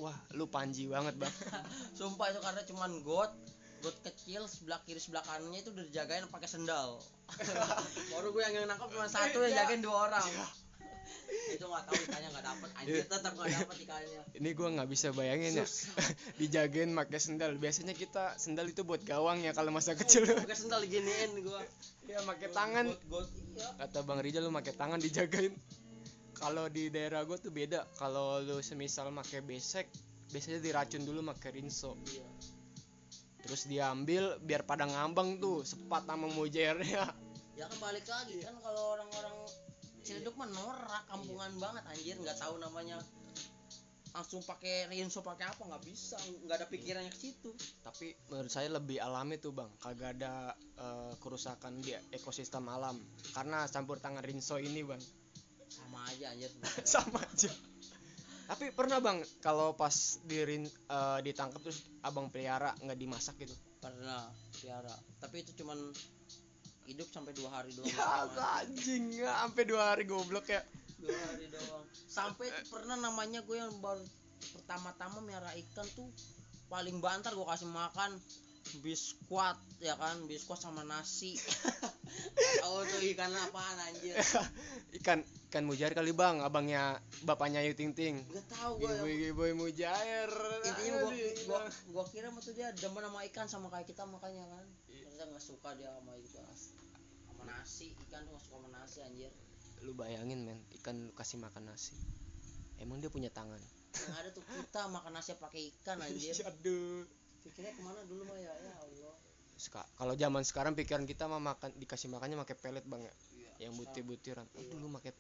wah 0.03 0.17
lu 0.35 0.49
panji 0.51 0.91
banget 0.91 1.15
bang. 1.21 1.35
Sumpah 1.99 2.33
itu 2.33 2.41
karena 2.43 2.63
cuman 2.67 2.91
got 3.05 3.33
got 3.85 3.97
kecil 4.01 4.49
sebelah 4.49 4.81
kiri 4.89 4.97
sebelah 4.97 5.21
kanannya 5.23 5.61
itu 5.61 5.71
udah 5.71 5.85
dijagain 5.85 6.25
pakai 6.33 6.49
sendal. 6.49 6.99
Baru 8.13 8.33
gue 8.33 8.43
yang 8.43 8.65
nangkap 8.65 8.89
cuma 8.89 9.07
satu 9.07 9.45
yang 9.45 9.55
jagain 9.55 9.85
dua 9.85 10.09
orang. 10.11 10.25
itu 11.55 11.65
nggak 11.65 11.85
tahu 11.85 11.95
ikannya 12.09 12.29
nggak 12.33 12.47
dapet. 12.47 12.69
Anjir 12.81 13.05
tetap 13.05 13.33
nggak 13.37 13.49
dapet 13.53 13.77
ikannya. 13.85 14.23
ini 14.41 14.49
gua 14.57 14.69
nggak 14.73 14.89
bisa 14.89 15.09
bayangin 15.13 15.53
ya. 15.61 15.67
Dijagain 16.41 16.91
pakai 16.97 17.21
sendal. 17.21 17.53
Biasanya 17.61 17.93
kita 17.93 18.41
sendal 18.41 18.67
itu 18.73 18.83
buat 18.83 19.05
gawang 19.05 19.45
ya 19.45 19.53
kalau 19.53 19.71
masa 19.71 19.93
kecil. 19.93 20.25
Pakai 20.25 20.57
sendal 20.57 20.81
diginiin 20.85 21.45
gua. 21.45 21.61
ya 22.09 22.21
pakai 22.25 22.49
tangan. 22.53 22.87
Iya. 23.55 23.69
kata 23.87 24.03
bang 24.03 24.19
Rizal 24.19 24.43
lu 24.49 24.51
pakai 24.51 24.75
tangan 24.75 24.99
dijagain 24.99 25.55
kalau 26.45 26.69
di 26.69 26.93
daerah 26.93 27.25
gue 27.25 27.41
tuh 27.41 27.49
beda. 27.49 27.89
Kalau 27.97 28.45
lu 28.45 28.61
semisal 28.61 29.09
pakai 29.17 29.41
besek 29.41 29.89
biasanya 30.29 30.61
diracun 30.61 31.09
dulu 31.09 31.25
pakai 31.33 31.57
rinso. 31.57 31.97
Iya. 32.05 32.29
terus 33.45 33.69
diambil 33.69 34.41
biar 34.41 34.65
pada 34.65 34.89
ngambang 34.89 35.37
tuh 35.37 35.61
sepat 35.69 36.09
sama 36.09 36.29
mujairnya 36.33 37.09
ya. 37.57 37.69
Kan 37.69 37.77
balik 37.77 38.09
lagi 38.09 38.41
kan 38.41 38.57
kalau 38.61 38.97
orang-orang 38.97 39.37
Ciledug 40.05 40.37
mah 40.37 40.49
norak 40.49 41.05
kampungan 41.09 41.53
banget 41.61 41.85
anjir. 41.89 42.17
Nggak 42.21 42.41
tahu 42.41 42.61
namanya 42.61 43.01
langsung 44.17 44.41
pakai 44.45 44.89
rinso 44.89 45.21
pakai 45.25 45.49
apa 45.49 45.61
nggak 45.61 45.85
bisa. 45.85 46.17
Nggak 46.45 46.57
ada 46.61 46.67
pikirannya 46.69 47.13
ke 47.13 47.21
situ. 47.21 47.53
Tapi 47.85 48.17
menurut 48.33 48.53
saya 48.53 48.69
lebih 48.69 49.01
alami 49.01 49.41
tuh 49.41 49.53
bang. 49.53 49.69
Kagak 49.81 50.21
ada 50.21 50.57
eh, 50.57 51.13
kerusakan 51.21 51.85
di 51.85 51.93
ekosistem 52.13 52.65
alam. 52.69 52.97
Karena 53.33 53.65
campur 53.69 54.01
tangan 54.01 54.25
rinso 54.25 54.57
ini 54.57 54.85
bang 54.85 55.24
sama 56.05 56.13
aja 56.13 56.27
anjir. 56.37 56.51
Sama 56.85 57.19
aja. 57.25 57.51
Tapi 58.45 58.65
pernah 58.77 59.01
bang 59.01 59.25
kalau 59.41 59.73
pas 59.73 60.21
di 60.29 60.37
ditangkap 61.25 61.61
terus 61.65 61.81
abang 62.05 62.29
pelihara 62.29 62.77
nggak 62.85 62.99
dimasak 63.01 63.41
gitu? 63.41 63.57
Pernah 63.81 64.29
piara 64.61 64.93
tapi 65.17 65.41
itu 65.41 65.57
cuman 65.65 65.81
hidup 66.85 67.09
sampai 67.09 67.33
dua 67.33 67.49
hari 67.57 67.73
doang. 67.73 67.89
Ya 67.89 68.29
anjing. 68.61 69.17
Nggak 69.17 69.33
sampai 69.49 69.63
dua 69.65 69.83
hari 69.97 70.05
goblok 70.05 70.45
ya. 70.53 70.61
Dua 71.01 71.17
hari 71.33 71.49
doang. 71.49 71.85
Sampai 72.05 72.53
pernah 72.69 73.01
namanya 73.01 73.41
gue 73.41 73.57
yang 73.57 73.73
baru 73.81 74.05
pertama-tama 74.61 75.25
miara 75.25 75.57
ikan 75.57 75.89
tuh 75.97 76.05
paling 76.69 77.01
bantar 77.01 77.33
gue 77.33 77.49
kasih 77.49 77.73
makan 77.73 78.13
biskuat 78.81 79.59
ya 79.79 79.95
kan? 80.01 80.25
Biskuat 80.25 80.61
sama 80.61 80.83
nasi. 80.83 81.37
Tahu 82.61 82.77
tuh 82.91 83.01
ikan 83.13 83.33
apaan 83.33 83.77
anjir? 83.79 84.17
Ikan 84.99 85.21
ikan 85.51 85.65
mujair 85.69 85.93
kali 85.93 86.17
bang. 86.17 86.41
Abangnya 86.41 86.99
bapaknya 87.29 87.61
Ayu 87.61 87.77
Ting 87.77 87.93
Ting. 87.93 88.25
Gak 88.33 88.47
tahu 88.49 88.81
gue 88.81 88.95
ibu 89.31 89.45
ibu 89.45 89.69
mujair. 89.69 90.31
Intinya 90.65 90.93
gua, 91.05 91.11
Aduh, 91.13 91.33
gua, 91.47 91.61
gua 91.93 92.05
kira 92.09 92.33
mah 92.33 92.41
tuh 92.41 92.55
dia 92.57 92.73
demen 92.73 93.05
sama 93.05 93.21
ikan 93.29 93.47
sama 93.47 93.67
kayak 93.69 93.87
kita 93.91 94.03
makanya 94.09 94.45
kan? 94.49 94.65
Ternyata 94.89 95.23
nggak 95.31 95.45
suka 95.45 95.69
dia 95.77 95.91
sama 95.93 96.13
itu 96.17 96.29
sama 96.35 97.45
nasi. 97.47 97.93
Ikan 98.09 98.25
tuh 98.27 98.33
nggak 98.35 98.45
suka 98.49 98.57
sama 98.59 98.69
nasi 98.73 98.99
anjir. 99.05 99.33
Lu 99.85 99.93
bayangin 99.93 100.41
men. 100.43 100.59
Ikan 100.81 101.11
lu 101.11 101.13
kasih 101.13 101.39
makan 101.39 101.69
nasi. 101.69 101.95
Emang 102.81 102.99
dia 102.99 103.13
punya 103.13 103.31
tangan? 103.31 103.61
Yang 103.95 104.17
ada 104.19 104.29
tuh 104.35 104.43
kita 104.43 104.91
makan 104.91 105.13
nasi 105.15 105.37
pakai 105.39 105.63
ikan 105.79 106.03
anjir. 106.07 106.35
Aduh 106.49 107.05
pikirnya 107.45 107.73
ke 107.77 107.83
mana 107.85 108.01
dulu 108.09 108.25
mah 108.25 108.39
ya 108.41 108.53
ya 108.57 108.73
Allah. 108.81 109.15
Seka- 109.55 109.87
kalau 109.95 110.17
zaman 110.19 110.43
sekarang 110.43 110.75
pikiran 110.75 111.05
kita 111.07 111.31
mah 111.31 111.39
makan 111.39 111.71
dikasih 111.79 112.11
makannya 112.11 112.41
pakai 112.43 112.57
pelet 112.59 112.85
bang 112.89 113.07
ya? 113.07 113.15
Iya, 113.37 113.53
yang 113.69 113.73
butir 113.79 114.03
butiran 114.03 114.49
oh, 114.51 114.59
Iya. 114.59 114.73
dulu 114.75 114.99
pakai 114.99 115.13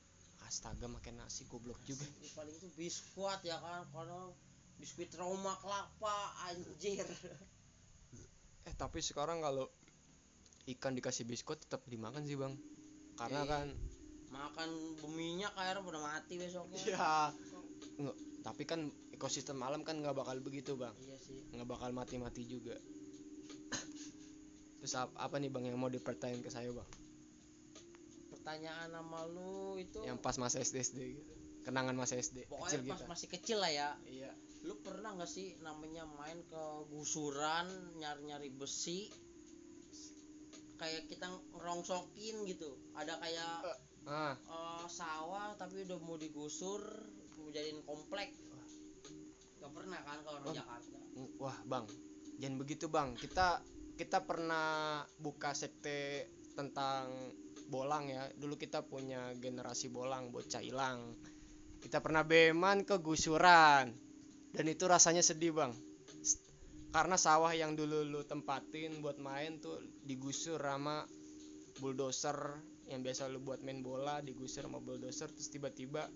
astaga 0.42 0.90
makan 0.90 1.22
nasi 1.22 1.46
goblok 1.46 1.78
juga. 1.86 2.02
paling 2.34 2.56
itu 2.56 2.68
biskuat 2.74 3.46
ya 3.46 3.60
kan? 3.62 3.86
Kalau 3.94 4.34
biskuit 4.80 5.12
Roma 5.14 5.54
kelapa 5.60 6.16
anjir. 6.50 7.04
Eh 8.64 8.72
tapi 8.80 9.04
sekarang 9.04 9.44
kalau 9.44 9.68
ikan 10.72 10.96
dikasih 10.96 11.28
biskuit 11.28 11.60
tetap 11.60 11.84
dimakan 11.84 12.24
sih 12.24 12.34
bang. 12.40 12.56
Karena 13.14 13.44
Iya. 13.44 13.50
kan 13.52 13.66
makan 14.32 14.68
berminyak 14.98 15.52
akhirnya 15.52 15.84
udah 15.84 16.02
mati 16.02 16.40
besoknya. 16.40 16.80
Ya 16.80 17.30
nggak 18.00 18.16
tapi 18.42 18.62
kan 18.66 18.90
ekosistem 19.24 19.56
alam 19.64 19.80
kan 19.80 19.96
nggak 19.96 20.12
bakal 20.12 20.36
begitu 20.44 20.76
bang. 20.76 20.92
Iya 21.00 21.16
sih. 21.16 21.40
Nggak 21.56 21.64
bakal 21.64 21.96
mati-mati 21.96 22.44
juga. 22.44 22.76
Terus 24.84 25.00
ap- 25.00 25.16
apa 25.16 25.40
nih 25.40 25.48
bang 25.48 25.72
yang 25.72 25.80
mau 25.80 25.88
dipertanyain 25.88 26.44
ke 26.44 26.52
saya 26.52 26.68
bang? 26.68 26.84
Pertanyaan 28.28 28.92
sama 28.92 29.24
lu 29.24 29.80
itu 29.80 30.04
yang 30.04 30.20
pas 30.20 30.36
masa 30.36 30.60
SD 30.60 30.76
SD 30.76 30.98
gitu. 31.16 31.32
Kenangan 31.64 31.96
masa 31.96 32.20
SD 32.20 32.44
pokoknya 32.52 32.84
kecil 32.84 32.92
pas 32.92 33.00
kita. 33.00 33.08
masih 33.08 33.28
kecil 33.32 33.58
lah 33.64 33.72
ya. 33.72 33.88
Iya. 34.04 34.28
Lu 34.68 34.76
pernah 34.84 35.16
nggak 35.16 35.30
sih 35.32 35.56
namanya 35.64 36.04
main 36.04 36.44
ke 36.44 36.64
gusuran 36.92 37.96
nyari-nyari 37.96 38.52
besi? 38.52 39.08
Kayak 40.76 41.08
kita 41.08 41.32
ngerongsokin 41.56 42.44
gitu. 42.44 42.76
Ada 42.92 43.16
kayak 43.24 43.56
ah. 44.04 44.36
eh, 44.36 44.84
sawah 44.92 45.56
tapi 45.56 45.88
udah 45.88 45.96
mau 46.04 46.20
digusur 46.20 46.84
mau 47.40 47.48
jadiin 47.48 47.80
komplek 47.88 48.36
gak 49.64 49.72
pernah 49.72 50.00
kan 50.04 50.18
kalau 50.20 50.38
orang 50.44 50.52
Oh. 50.52 50.56
Jakarta. 50.60 50.98
Wah 51.40 51.58
bang. 51.64 51.86
Jangan 52.36 52.56
begitu 52.60 52.86
bang. 52.92 53.08
Kita 53.16 53.64
kita 53.96 54.18
pernah 54.28 55.00
buka 55.16 55.56
sekte 55.56 56.28
tentang 56.52 57.08
bolang 57.72 58.12
ya. 58.12 58.28
Dulu 58.36 58.60
kita 58.60 58.84
punya 58.84 59.32
generasi 59.40 59.88
bolang 59.88 60.28
bocah 60.28 60.60
hilang 60.60 61.16
kita 61.84 62.00
pernah 62.00 62.24
beman 62.24 62.88
ke 62.88 62.96
gusuran. 63.04 63.92
Dan 64.56 64.64
itu 64.72 64.88
rasanya 64.88 65.20
sedih 65.20 65.52
bang. 65.52 65.72
Karena 66.88 67.20
sawah 67.20 67.52
yang 67.52 67.76
dulu 67.76 68.00
lu 68.08 68.24
tempatin 68.24 69.04
buat 69.04 69.20
main 69.20 69.60
tuh 69.60 69.84
digusur 70.08 70.56
sama 70.56 71.04
bulldozer 71.76 72.56
yang 72.88 73.04
biasa 73.04 73.28
lu 73.28 73.42
buat 73.42 73.60
main 73.66 73.82
bola 73.82 74.22
digusur 74.22 74.64
sama 74.64 74.78
bulldozer 74.78 75.26
terus 75.26 75.50
tiba-tiba 75.50 76.06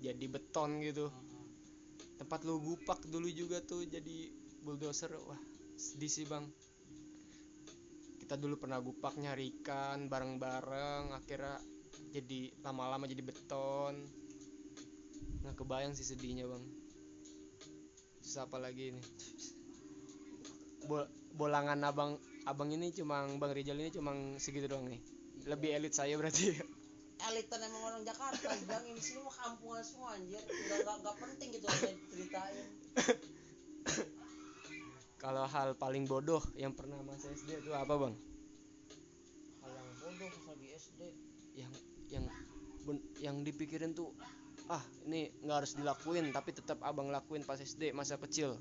jadi 0.00 0.26
beton 0.30 0.80
gitu 0.80 1.12
tempat 2.20 2.40
lu 2.46 2.54
gupak 2.66 3.00
dulu 3.12 3.28
juga 3.40 3.58
tuh 3.70 3.82
jadi 3.94 4.16
bulldozer 4.64 5.12
wah 5.28 5.40
sedih 5.84 6.10
sih 6.16 6.26
bang. 6.30 6.44
Kita 8.20 8.34
dulu 8.42 8.54
pernah 8.62 8.78
gupak 8.86 9.14
nyari 9.22 9.46
ikan 9.58 9.98
bareng-bareng 10.12 11.04
akhirnya 11.18 11.56
jadi 12.14 12.40
lama-lama 12.66 13.04
jadi 13.12 13.22
beton. 13.28 13.94
Nggak 15.42 15.54
kebayang 15.58 15.92
sih 15.98 16.06
sedihnya 16.10 16.44
bang. 16.50 16.64
Terus 18.22 18.36
apa 18.44 18.56
lagi 18.60 18.82
ini? 18.94 19.02
Bol- 20.88 21.10
bolangan 21.38 21.78
abang 21.90 22.12
abang 22.50 22.70
ini 22.76 22.90
cuma 22.98 23.16
bang 23.40 23.52
Rizal 23.56 23.78
ini 23.82 23.90
cuma 23.96 24.10
segitu 24.44 24.66
doang 24.70 24.86
nih. 24.90 25.00
Lebih 25.50 25.70
elit 25.76 25.94
saya 25.94 26.14
berarti 26.18 26.44
elitan 27.30 27.60
emang 27.64 27.82
orang 27.84 28.02
Jakarta 28.04 28.48
bilang 28.64 28.84
ini 28.88 29.00
sini 29.00 29.20
mah 29.22 29.34
kampungan 29.36 29.82
semua 29.84 30.08
anjir. 30.16 30.42
Udah 30.42 30.76
nggak 30.82 30.96
nggak 31.04 31.16
penting 31.20 31.48
gitu 31.54 31.66
aja 31.68 31.90
ceritain 32.10 32.66
kalau 35.18 35.44
hal 35.50 35.74
paling 35.74 36.06
bodoh 36.06 36.40
yang 36.54 36.70
pernah 36.70 37.02
masa 37.02 37.28
SD 37.34 37.66
itu 37.66 37.74
apa 37.74 37.90
bang? 37.90 38.14
Hal 39.60 39.70
yang 39.74 39.88
bodoh 39.98 40.28
pas 40.30 40.44
lagi 40.54 40.68
SD 40.78 41.00
yang 41.58 41.72
yang 42.08 42.24
ben- 42.86 43.08
yang 43.18 43.36
dipikirin 43.42 43.92
tuh 43.92 44.14
ah 44.70 44.80
ini 45.10 45.34
nggak 45.42 45.58
harus 45.64 45.72
dilakuin 45.74 46.30
tapi 46.30 46.54
tetap 46.54 46.78
abang 46.86 47.10
lakuin 47.10 47.42
pas 47.42 47.58
SD 47.58 47.90
masa 47.90 48.14
kecil. 48.16 48.54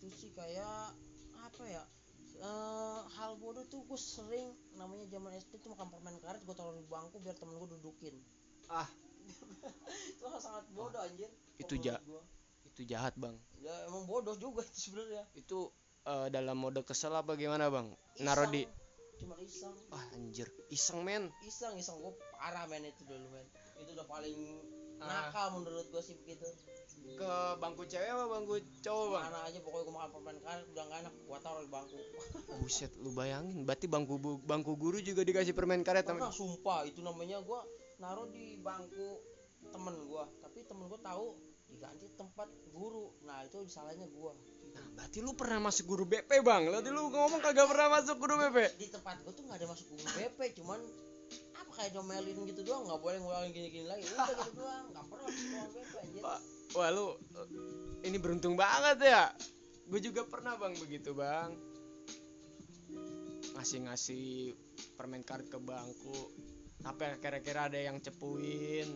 Itu 0.00 0.08
sih 0.08 0.32
kayak 0.32 0.96
apa 1.36 1.64
ya 1.68 1.84
eh 2.34 3.00
hal 3.14 3.38
bodoh 3.38 3.62
tuh 3.64 3.82
gue 3.82 3.96
sering 3.96 4.48
namanya 4.74 5.06
zaman 5.06 5.30
SD 5.32 5.58
tuh 5.58 5.70
makan 5.70 5.86
permen 5.88 6.16
karet 6.18 6.42
gue 6.42 6.54
taruh 6.54 6.74
di 6.74 6.84
bangku 6.84 7.18
biar 7.18 7.34
temen 7.34 7.54
gue 7.54 7.68
dudukin. 7.78 8.14
Ah. 8.66 8.88
Itu 10.12 10.24
hal 10.26 10.38
sangat 10.38 10.64
bodoh 10.70 10.98
anjir. 10.98 11.30
Itu 11.56 11.78
ja- 11.78 12.02
itu 12.64 12.82
jahat 12.84 13.14
bang. 13.14 13.38
Ya 13.62 13.70
emang 13.86 14.02
bodoh 14.04 14.34
juga 14.34 14.66
itu 14.66 14.90
sebenarnya. 14.90 15.22
Itu 15.32 15.70
eh, 16.02 16.26
dalam 16.28 16.58
mode 16.58 16.82
kesel 16.82 17.14
apa 17.14 17.38
gimana 17.38 17.70
bang? 17.70 17.86
Naruh 18.18 18.50
di 18.50 18.66
Iseng. 18.66 18.74
cuma 19.14 19.34
iseng. 19.38 19.74
Ah 19.88 20.02
anjir. 20.12 20.50
Iseng 20.68 21.06
men. 21.06 21.30
Iseng 21.40 21.78
iseng. 21.78 22.02
Gue 22.02 22.12
parah 22.34 22.66
men 22.66 22.82
itu 22.82 23.06
dulu 23.06 23.30
men. 23.30 23.46
Itu 23.78 23.94
udah 23.94 24.04
paling 24.04 24.36
Ah. 24.98 25.30
nakal 25.30 25.54
menurut 25.54 25.86
gue 25.86 26.02
sih 26.02 26.14
begitu 26.16 26.46
ke 27.04 27.32
bangku 27.60 27.82
cewek 27.84 28.08
apa 28.08 28.24
bangku 28.26 28.54
cowok 28.80 29.06
bang? 29.12 29.24
Mana 29.28 29.40
aja 29.44 29.58
pokoknya 29.60 29.84
gue 29.84 29.94
makan 29.94 30.10
permen 30.10 30.38
karet 30.40 30.66
udah 30.72 30.84
gak 30.88 30.98
enak 31.04 31.14
gue 31.14 31.38
taruh 31.44 31.62
di 31.62 31.70
bangku. 31.70 31.98
Buset 32.64 32.92
lu 32.96 33.10
bayangin. 33.12 33.58
Berarti 33.68 33.86
bangku 33.86 34.14
bu- 34.16 34.42
bangku 34.42 34.72
guru 34.80 34.98
juga 35.04 35.20
dikasih 35.20 35.52
permen 35.52 35.84
karet 35.84 36.08
pernah 36.08 36.32
sama 36.32 36.34
sumpah 36.34 36.80
itu 36.88 37.04
namanya 37.04 37.44
gue 37.44 37.60
naruh 38.00 38.26
di 38.32 38.56
bangku 38.58 39.20
temen 39.68 39.94
gue 40.08 40.24
tapi 40.40 40.58
temen 40.64 40.84
gue 40.88 41.00
tahu 41.04 41.26
diganti 41.68 42.06
tempat 42.16 42.48
guru. 42.72 43.12
Nah 43.28 43.44
itu 43.44 43.60
salahnya 43.68 44.08
gue 44.08 44.32
nah, 44.74 44.84
berarti 44.96 45.18
lu 45.20 45.36
pernah 45.36 45.60
masuk 45.60 45.84
guru 45.86 46.04
BP 46.08 46.40
bang? 46.40 46.72
Berarti 46.72 46.88
lu 46.88 47.12
ngomong 47.12 47.40
kagak 47.44 47.68
pernah 47.68 48.00
masuk 48.00 48.16
guru 48.16 48.40
BP 48.40 48.80
di 48.80 48.88
tempat 48.88 49.20
gue 49.20 49.32
tuh 49.36 49.44
nggak 49.44 49.60
ada 49.60 49.66
masuk 49.68 49.86
guru 49.92 50.02
BP 50.08 50.40
cuman 50.58 50.80
kayak 51.74 51.90
domelin 51.92 52.38
gitu 52.46 52.62
doang 52.62 52.86
nggak 52.86 53.00
boleh 53.02 53.18
ngulangin 53.18 53.50
gini-gini 53.50 53.86
lagi 53.90 54.06
udah 54.06 54.26
gitu 54.30 54.50
doang 54.62 54.84
nggak 54.94 55.04
pernah 55.10 55.28
Pak, 56.24 56.40
wah 56.78 56.88
lu 56.94 57.06
ini 58.04 58.16
beruntung 58.20 58.54
banget 58.54 59.00
ya. 59.00 59.32
Gue 59.88 60.00
juga 60.00 60.28
pernah 60.28 60.60
bang 60.60 60.76
begitu 60.76 61.16
bang. 61.16 61.56
Ngasih-ngasih 63.56 64.52
permen 64.96 65.24
karet 65.24 65.48
ke 65.48 65.56
bangku. 65.56 66.32
Tapi 66.84 67.16
kira-kira 67.20 67.72
ada 67.72 67.80
yang 67.80 68.00
cepuin. 68.04 68.88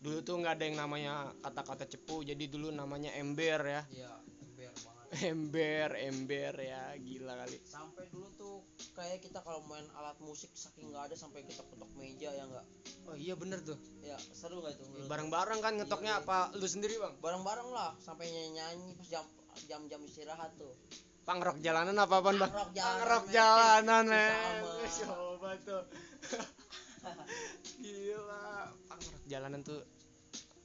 Dulu 0.00 0.20
tuh 0.20 0.40
nggak 0.44 0.54
ada 0.60 0.64
yang 0.68 0.76
namanya 0.76 1.32
kata-kata 1.40 1.88
cepu. 1.88 2.20
Jadi 2.20 2.52
dulu 2.52 2.68
namanya 2.68 3.16
ember 3.16 3.60
ya. 3.64 3.82
iya 3.92 4.12
ember 4.44 4.72
banget 4.84 5.06
Ember, 5.32 5.88
ember 5.96 6.54
ya, 6.60 6.84
gila 7.00 7.34
kali. 7.44 7.58
sampai 7.64 8.04
dulu 8.12 8.28
tuh 8.36 8.56
kayak 8.92 9.18
kita 9.20 9.38
kalau 9.40 9.62
main 9.64 9.86
alat 9.94 10.18
musik 10.18 10.50
saking 10.52 10.90
nggak 10.90 11.10
ada 11.10 11.16
sampai 11.16 11.42
kita 11.42 11.62
ketok 11.62 11.90
meja 11.94 12.30
ya 12.30 12.44
nggak 12.44 12.66
Oh 13.06 13.16
iya 13.16 13.34
bener 13.34 13.58
tuh. 13.60 13.74
ya 14.00 14.14
seru 14.30 14.60
nggak 14.60 14.76
itu? 14.76 14.84
Bareng-bareng 15.06 15.58
kan 15.58 15.74
ngetoknya 15.74 16.16
Iya, 16.16 16.22
apa 16.22 16.38
lu 16.54 16.64
sendiri 16.64 16.94
bang? 16.96 17.14
bareng-bareng 17.18 17.68
lah 17.70 17.96
sampai 17.98 18.28
nyanyi 18.28 18.50
nyanyi 18.54 18.88
pas 18.94 19.08
jam 19.08 19.24
jam-jam 19.66 20.00
istirahat 20.04 20.52
tuh 20.54 20.70
Pangrok 21.20 21.58
jalanan 21.58 21.94
apa 21.96 22.14
apaan 22.16 22.36
bang? 22.38 22.50
Pangrok 22.50 22.70
jalanan, 22.72 22.98
Pangrok 22.98 23.24
jalanan 23.30 24.04
men. 24.08 24.62
Coba 24.90 25.50
tuh. 25.60 25.82
Gila. 27.82 28.44
Pangrok 28.88 29.22
jalanan 29.26 29.60
tuh 29.60 29.80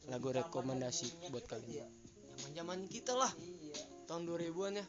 lagu 0.05 0.29
rekomendasi 0.29 1.29
buat 1.29 1.45
kalian. 1.45 1.81
ya. 1.81 1.87
Zaman 2.35 2.51
zaman 2.53 2.79
kita 2.87 3.13
lah 3.13 3.31
iya 3.37 3.77
tahun 4.05 4.25
2000-an 4.25 4.73
ya. 4.79 4.85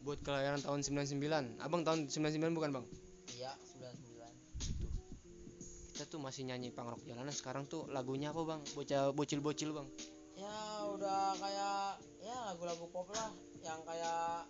Buat 0.00 0.18
kelahiran 0.20 0.58
tahun 0.58 0.80
99. 0.80 1.20
Abang 1.60 1.82
tahun 1.82 2.08
99 2.08 2.56
bukan 2.56 2.70
bang? 2.72 2.86
iya 3.30 3.52
99 3.76 4.26
Kita 5.92 6.04
tuh 6.06 6.18
masih 6.18 6.42
nyanyi 6.44 6.68
pangrok 6.70 7.04
jalanan. 7.04 7.30
Sekarang 7.30 7.64
tuh 7.64 7.84
lagunya 7.86 8.32
apa 8.32 8.40
bang? 8.42 8.60
Bocah 8.72 9.12
bocil-bocil 9.12 9.70
bang. 9.70 9.88
ya 10.34 10.56
udah 10.88 11.36
kayak 11.36 12.00
ya 12.18 12.32
lagu-lagu 12.48 12.88
pop 12.88 13.12
lah 13.12 13.28
yang 13.60 13.76
kayak 13.84 14.48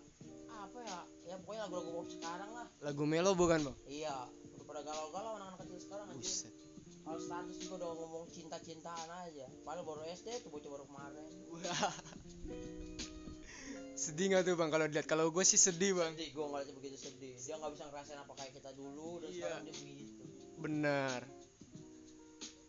apa 0.49 0.79
ya 0.79 0.99
ya 1.25 1.35
pokoknya 1.35 1.67
lagu-lagu 1.67 1.91
pop 1.93 2.07
sekarang 2.07 2.47
lah 2.47 2.63
Lagu 2.79 3.03
melo 3.03 3.35
bukan 3.35 3.59
bang? 3.61 3.75
iya 3.85 4.15
udah 4.55 4.63
pada 4.63 4.87
galau-galau 4.87 5.35
anak-anak 5.35 5.67
kecil 5.67 5.79
sekarang 5.83 6.07
anjir 6.07 6.31
Buset. 6.31 6.53
kalau 7.03 7.19
status 7.19 7.55
juga 7.59 7.73
udah 7.75 7.89
ngomong 7.91 8.23
cinta-cintaan 8.31 9.09
aja 9.27 9.51
padahal 9.67 9.83
baru 9.83 10.01
SD 10.07 10.27
tuh 10.39 10.49
bocah 10.49 10.69
baru 10.71 10.85
kemarin. 10.87 11.27
sedih 13.95 14.25
nggak 14.31 14.43
tuh 14.47 14.55
bang 14.57 14.69
kalau 14.71 14.85
dilihat? 14.87 15.07
Kalau 15.07 15.29
gue 15.29 15.43
sih 15.45 15.59
sedih 15.59 15.95
bang. 15.97 16.11
sedih 16.15 16.29
gue 16.33 16.45
ngeliatnya 16.45 16.73
begitu 16.77 16.97
sedih 16.97 17.33
dia 17.35 17.55
nggak 17.57 17.71
bisa 17.75 17.85
ngerasain 17.91 18.19
apa 18.19 18.33
kayak 18.37 18.51
kita 18.57 18.71
dulu 18.73 19.19
dan 19.21 19.29
Iya. 19.29 19.37
sekarang 19.37 19.63
dia 19.65 19.75
begitu 19.75 20.23
Benar. 20.61 21.19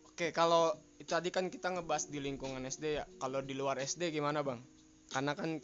Oke, 0.09 0.29
kalau 0.29 0.73
itu 1.01 1.09
tadi 1.09 1.29
kan 1.33 1.49
kita 1.49 1.73
ngebahas 1.73 2.05
di 2.09 2.21
lingkungan 2.21 2.61
SD 2.65 3.01
ya. 3.01 3.05
Kalau 3.17 3.41
di 3.41 3.57
luar 3.57 3.81
SD 3.81 4.13
gimana, 4.13 4.45
Bang? 4.45 4.61
Karena 5.09 5.33
kan 5.33 5.57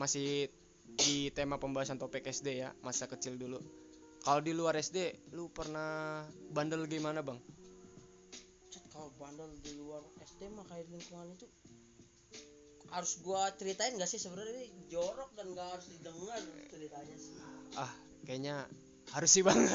masih 0.00 0.48
di 0.96 1.28
tema 1.32 1.56
pembahasan 1.60 2.00
topik 2.00 2.24
SD 2.24 2.60
ya, 2.60 2.72
masa 2.80 3.04
kecil 3.08 3.36
dulu. 3.36 3.60
Kalau 4.24 4.40
di 4.40 4.56
luar 4.56 4.80
SD, 4.80 5.32
lu 5.36 5.52
pernah 5.52 6.24
bandel 6.52 6.88
gimana, 6.88 7.20
Bang? 7.20 7.36
Kalau 8.92 9.12
bandel 9.20 9.48
di 9.60 9.76
luar 9.76 10.00
SD 10.20 10.48
mah 10.52 10.64
kayak 10.68 10.88
lingkungan 10.88 11.28
itu 11.32 11.46
harus 12.92 13.18
gua 13.24 13.48
ceritain 13.56 13.96
gak 13.96 14.08
sih 14.08 14.20
sebenarnya 14.20 14.68
ini 14.68 14.84
jorok 14.92 15.32
dan 15.32 15.56
gak 15.56 15.68
harus 15.76 15.86
didengar 15.88 16.40
ceritanya 16.68 17.16
sih 17.16 17.34
Ah, 17.72 17.88
kayaknya 18.28 18.68
harus 19.16 19.30
sih, 19.32 19.40
Bang. 19.40 19.56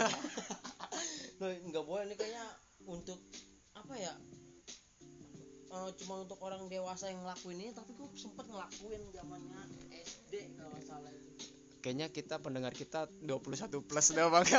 Nah, 1.38 1.54
nggak 1.54 1.86
boleh 1.86 2.10
nih 2.10 2.18
kayaknya 2.18 2.46
untuk 2.90 3.22
apa 3.78 3.94
ya 3.94 4.10
eh, 5.70 5.90
cuma 6.02 6.26
untuk 6.26 6.42
orang 6.42 6.66
dewasa 6.66 7.14
yang 7.14 7.22
ngelakuin 7.22 7.62
ini 7.62 7.72
tapi 7.78 7.94
gue 7.94 8.10
sempet 8.18 8.50
ngelakuin 8.50 9.06
zamannya 9.14 9.62
SD 10.02 10.58
kalau 10.58 10.82
salah 10.82 11.14
itu 11.14 11.30
kayaknya 11.86 12.10
kita 12.10 12.42
pendengar 12.42 12.74
kita 12.74 13.06
21 13.22 13.70
plus 13.86 14.08
dah, 14.18 14.28
Bang. 14.34 14.46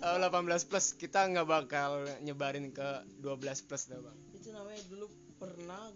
Eh, 0.00 0.16
18 0.16 0.66
plus 0.66 0.96
kita 0.96 1.28
nggak 1.28 1.46
bakal 1.46 2.02
nyebarin 2.24 2.72
ke 2.72 3.04
12 3.20 3.68
plus 3.68 3.84
dah, 3.86 4.00
Bang. 4.00 4.18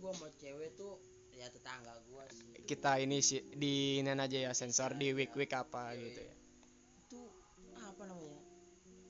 Gua 0.05 0.13
sama 0.13 0.29
cewek 0.37 0.77
tuh 0.77 1.01
ya 1.33 1.49
tetangga 1.49 1.97
gua 2.13 2.29
sih. 2.29 2.45
Kita 2.69 3.01
ini 3.01 3.25
sih 3.25 3.41
di 3.57 4.05
ini 4.05 4.13
aja 4.13 4.37
ya 4.37 4.53
sensor 4.53 4.93
di 4.93 5.17
week 5.17 5.33
week 5.33 5.57
apa 5.57 5.97
gitu 5.97 6.21
ya. 6.21 6.35
Itu 7.09 7.21
apa 7.81 8.05
namanya? 8.05 8.41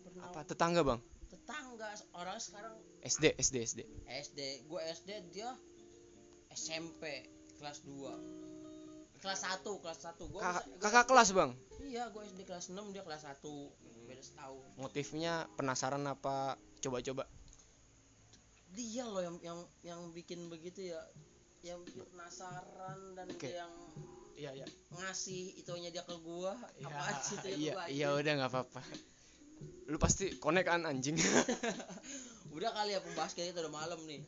Pernah 0.07 0.23
apa 0.31 0.41
tetangga 0.47 0.81
bang? 0.87 1.01
Tetangga 1.27 1.91
orang 2.15 2.39
sekarang 2.39 2.79
SD 3.03 3.35
SD 3.43 3.55
SD 3.75 3.81
SD 4.07 4.39
gue 4.71 4.81
SD 4.81 5.11
dia 5.35 5.51
SMP 6.55 7.27
kelas 7.59 7.83
2 7.83 9.19
kelas 9.19 9.41
1 9.43 9.83
kelas 9.83 9.99
1 10.15 10.31
gue 10.31 10.41
kakak, 10.41 10.65
kakak 10.79 11.05
kelas 11.11 11.29
bang? 11.35 11.51
Iya 11.83 12.09
gue 12.15 12.23
SD 12.23 12.47
kelas 12.47 12.71
6 12.71 12.95
dia 12.95 13.03
kelas 13.03 13.27
1 13.27 13.43
beda 14.07 14.23
setahun. 14.23 14.65
Motifnya 14.79 15.51
penasaran 15.59 16.07
apa? 16.07 16.55
Coba-coba 16.79 17.27
dia 18.75 19.05
loh 19.07 19.23
yang 19.23 19.37
yang 19.41 19.59
yang 19.87 20.01
bikin 20.11 20.51
begitu 20.51 20.91
ya. 20.93 21.01
Yang 21.65 21.89
bikin 21.89 22.05
penasaran 22.13 22.99
dan 23.17 23.27
Oke. 23.31 23.49
dia 23.49 23.65
yang 23.65 23.75
iya 24.35 24.51
iya. 24.51 24.67
ngasih 24.91 25.63
itunya 25.63 25.95
dia 25.95 26.03
ke 26.03 26.19
gua 26.19 26.59
iya. 26.75 26.91
apaan 26.91 27.17
sih 27.23 27.37
itu 27.39 27.49
iya 27.55 27.71
gua 27.71 27.85
iya 27.87 28.07
anjing? 28.11 28.21
udah 28.21 28.33
nggak 28.35 28.51
apa-apa. 28.51 28.83
Lu 29.89 29.97
pasti 29.97 30.25
connect 30.43 30.67
kan 30.69 30.83
anjing. 30.85 31.17
Udah 32.55 32.71
kali 32.71 32.95
ya 32.95 33.03
pembahas 33.03 33.35
kita 33.35 33.67
udah 33.67 33.75
malam 33.75 33.99
nih. 34.07 34.23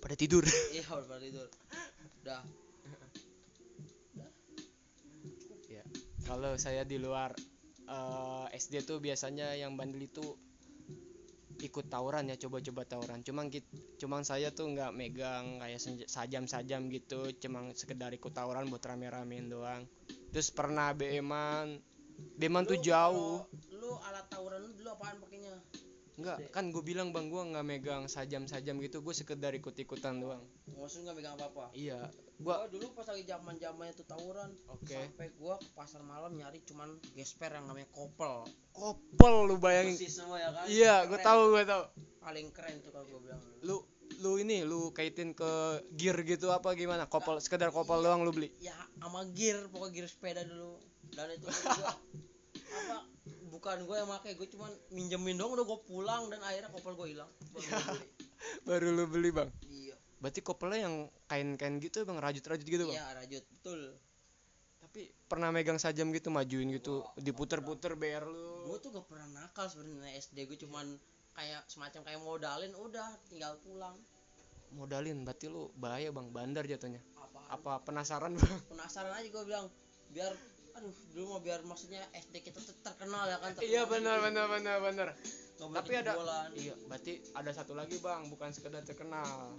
Pada 0.00 0.16
tidur. 0.16 0.40
Iya 0.76 0.88
udah 0.88 1.04
pada 1.04 1.20
tidur. 1.20 1.48
Udah 2.24 2.40
kalau 6.28 6.52
saya 6.60 6.84
di 6.84 7.00
luar 7.00 7.32
eh, 7.88 8.46
SD 8.52 8.84
tuh 8.84 9.00
biasanya 9.00 9.56
yang 9.56 9.80
bandel 9.80 10.04
itu 10.04 10.36
ikut 11.58 11.86
tawuran 11.90 12.30
ya 12.30 12.36
coba-coba 12.38 12.86
tawuran. 12.86 13.20
Cuman 13.26 13.50
git 13.50 13.66
cuman 13.98 14.22
saya 14.22 14.54
tuh 14.54 14.70
nggak 14.70 14.94
megang 14.94 15.58
kayak 15.58 15.80
sajam-sajam 16.06 16.86
gitu. 16.94 17.34
Cuman 17.38 17.74
sekedar 17.74 18.14
ikut 18.14 18.30
tawuran 18.30 18.70
buat 18.70 18.82
rame-ramein 18.82 19.50
doang. 19.50 19.86
Terus 20.30 20.54
pernah 20.54 20.94
beeman 20.94 21.82
beeman 22.38 22.66
tuh 22.66 22.78
jauh. 22.78 23.46
Lu 23.74 23.98
alat 24.02 24.26
tawuran 24.30 24.62
lu 24.66 24.70
dulu 24.74 24.88
apaan 24.94 25.18
pakainya 25.22 25.54
Enggak, 26.18 26.50
kan 26.50 26.74
gue 26.74 26.82
bilang 26.82 27.14
bang 27.14 27.30
gue 27.30 27.42
nggak 27.54 27.64
megang 27.64 28.02
sajam-sajam 28.10 28.82
gitu 28.82 28.98
gue 29.00 29.14
sekedar 29.14 29.54
ikut-ikutan 29.54 30.18
doang. 30.18 30.42
Maksudnya 30.74 31.14
nggak 31.14 31.16
megang 31.22 31.34
apa-apa? 31.38 31.70
Iya 31.78 32.10
gua 32.38 32.62
gua 32.62 32.70
dulu 32.70 32.94
pas 32.94 33.06
lagi 33.10 33.26
zaman 33.26 33.58
zamannya 33.58 33.94
tuh 33.98 34.06
tawuran 34.06 34.50
oke. 34.70 34.86
sampai 34.86 35.28
gua 35.34 35.58
ke 35.58 35.70
pasar 35.74 36.06
malam 36.06 36.38
nyari 36.38 36.62
cuman 36.62 36.94
gesper 37.18 37.50
yang 37.50 37.66
namanya 37.66 37.90
kopel. 37.90 38.46
Kopel 38.70 39.34
lu 39.50 39.58
bayangin. 39.58 39.98
Persis 39.98 40.22
semua 40.22 40.38
ya 40.38 40.50
kan? 40.54 40.64
Iya 40.70 40.94
gue 41.10 41.18
tahu 41.18 41.40
gue 41.58 41.64
tahu. 41.66 41.82
Paling 42.22 42.46
keren 42.54 42.78
tuh 42.78 42.90
kalau 42.94 43.06
gua 43.10 43.20
bilang. 43.26 43.42
Lu 43.66 43.76
lu 44.22 44.38
ini 44.38 44.62
lu 44.62 44.94
kaitin 44.94 45.34
ke 45.34 45.82
gear 45.98 46.14
gitu 46.22 46.54
apa 46.54 46.78
gimana? 46.78 47.10
Kopel 47.10 47.42
sekedar 47.42 47.74
kopel 47.74 48.06
doang 48.06 48.22
lu 48.22 48.30
beli? 48.30 48.54
Ya 48.62 48.74
sama 49.02 49.26
gear 49.34 49.66
pokoknya 49.74 49.94
gear 49.98 50.06
sepeda 50.06 50.42
dulu. 50.46 50.78
Dan 51.10 51.34
itu 51.34 51.50
gua 51.50 51.90
apa 52.78 52.98
bukan 53.58 53.82
gua 53.90 53.96
yang 54.06 54.08
pakai 54.14 54.38
gua 54.38 54.46
cuman 54.46 54.70
minjemin 54.94 55.34
dong 55.34 55.50
udah 55.58 55.66
gua 55.66 55.82
pulang 55.82 56.30
dan 56.30 56.38
akhirnya 56.46 56.70
kopel 56.70 56.94
gua 56.94 57.10
hilang. 57.10 57.30
Baru 57.50 57.66
gua 57.66 57.82
beli. 57.90 58.06
baru 58.62 58.86
lu 58.94 59.04
beli 59.10 59.30
bang? 59.34 59.50
Iya. 59.66 59.94
Berarti 60.22 60.40
kopelnya 60.46 60.86
yang 60.86 60.96
kain-kain 61.26 61.82
gitu 61.82 62.06
bang? 62.06 62.22
Rajut-rajut 62.22 62.62
gitu 62.62 62.86
bang? 62.86 62.94
Iya 62.94 63.06
rajut 63.18 63.44
betul. 63.50 63.80
Tapi 64.78 65.10
pernah 65.26 65.50
megang 65.50 65.76
sajam 65.82 66.14
gitu 66.14 66.30
majuin 66.30 66.70
gitu 66.70 67.02
diputer-puter 67.18 67.98
biar 67.98 68.22
lu. 68.22 68.70
Gua 68.70 68.78
tuh 68.78 68.94
gak 68.94 69.10
pernah 69.10 69.26
nakal 69.34 69.66
sebenarnya 69.66 70.14
SD 70.22 70.46
gua 70.46 70.58
cuman 70.62 70.86
kayak 71.34 71.62
semacam 71.66 72.00
kayak 72.06 72.20
modalin 72.22 72.72
udah 72.78 73.08
tinggal 73.26 73.58
pulang. 73.66 73.98
Modalin 74.70 75.26
berarti 75.26 75.50
lu 75.50 75.66
bahaya 75.74 76.14
bang. 76.14 76.30
Bandar 76.30 76.62
jatuhnya. 76.62 77.02
Apa 77.18 77.40
apa 77.58 77.72
penasaran 77.82 78.32
bang? 78.38 78.58
Penasaran 78.70 79.12
aja 79.18 79.26
gue 79.26 79.42
bilang 79.42 79.66
biar 80.08 80.32
aduh 80.78 80.94
dulu 81.10 81.24
mah 81.34 81.40
biar 81.42 81.60
maksudnya 81.66 82.06
SD 82.14 82.38
kita 82.46 82.62
tuh 82.62 82.70
terkenal 82.86 83.26
ya 83.26 83.42
kan 83.42 83.50
iya 83.66 83.82
benar 83.82 84.22
benar 84.22 84.46
benar 84.46 84.78
benar. 84.78 85.08
Tapi 85.58 85.92
ada 85.98 86.14
iya 86.54 86.70
berarti 86.86 87.18
ada 87.34 87.50
satu 87.50 87.74
lagi 87.74 87.98
bang 87.98 88.30
bukan 88.30 88.54
sekedar 88.54 88.86
terkenal. 88.86 89.58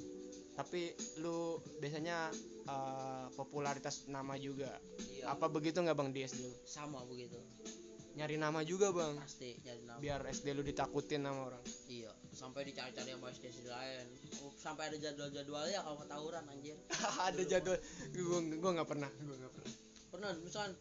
Tapi 0.56 0.96
lu 1.20 1.60
biasanya 1.84 2.32
eh, 2.68 3.26
popularitas 3.36 4.08
nama 4.08 4.40
juga. 4.40 4.72
Iya. 5.12 5.36
Apa 5.36 5.52
begitu 5.52 5.84
nggak 5.84 5.98
bang 6.00 6.10
di 6.16 6.24
SD 6.24 6.40
lu? 6.40 6.56
Sama 6.64 7.04
begitu. 7.04 7.36
Nyari 8.16 8.40
nama 8.40 8.64
juga 8.64 8.96
bang. 8.96 9.20
Pasti 9.20 9.60
jadi 9.60 9.84
nama. 9.84 10.00
Biar 10.00 10.24
SD 10.24 10.56
lu 10.56 10.64
ditakutin 10.64 11.28
sama 11.28 11.52
orang. 11.52 11.64
Iya 11.92 12.16
sampai 12.32 12.64
dicari-cari 12.64 13.12
sama 13.12 13.28
SD 13.36 13.44
SD 13.52 13.68
lain. 13.68 14.08
Oh, 14.48 14.56
sampai 14.56 14.88
ada 14.88 14.96
jadwal-jadwalnya 14.96 15.84
kalau 15.84 16.00
mau 16.00 16.08
tawuran 16.08 16.48
anjir. 16.48 16.80
Ada 17.28 17.44
jadwal. 17.44 17.76
Gua 18.16 18.40
gua 18.56 18.72
nggak 18.80 18.88
pernah. 18.88 19.12
Gua 19.20 19.36
nggak 19.36 19.54
pernah 19.60 19.89
pernah 20.10 20.34
misalkan 20.42 20.74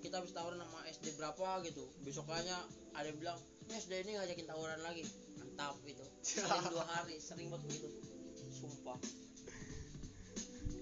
kita 0.00 0.16
habis 0.20 0.32
tawuran 0.32 0.58
sama 0.60 0.80
SD 0.88 1.06
berapa 1.20 1.60
gitu 1.68 1.84
besoknya 2.02 2.56
ada 2.96 3.06
yang 3.06 3.18
bilang 3.20 3.38
"Ini 3.68 3.72
SD 3.76 3.92
ini 4.02 4.12
ngajakin 4.18 4.46
tawuran 4.48 4.80
lagi. 4.82 5.04
Mantap 5.38 5.76
gitu. 5.86 6.04
Sering 6.24 6.64
dua 6.72 6.84
hari 6.88 7.16
sering 7.20 7.48
banget 7.52 7.70
begitu 7.70 7.88
sumpah. 8.50 8.98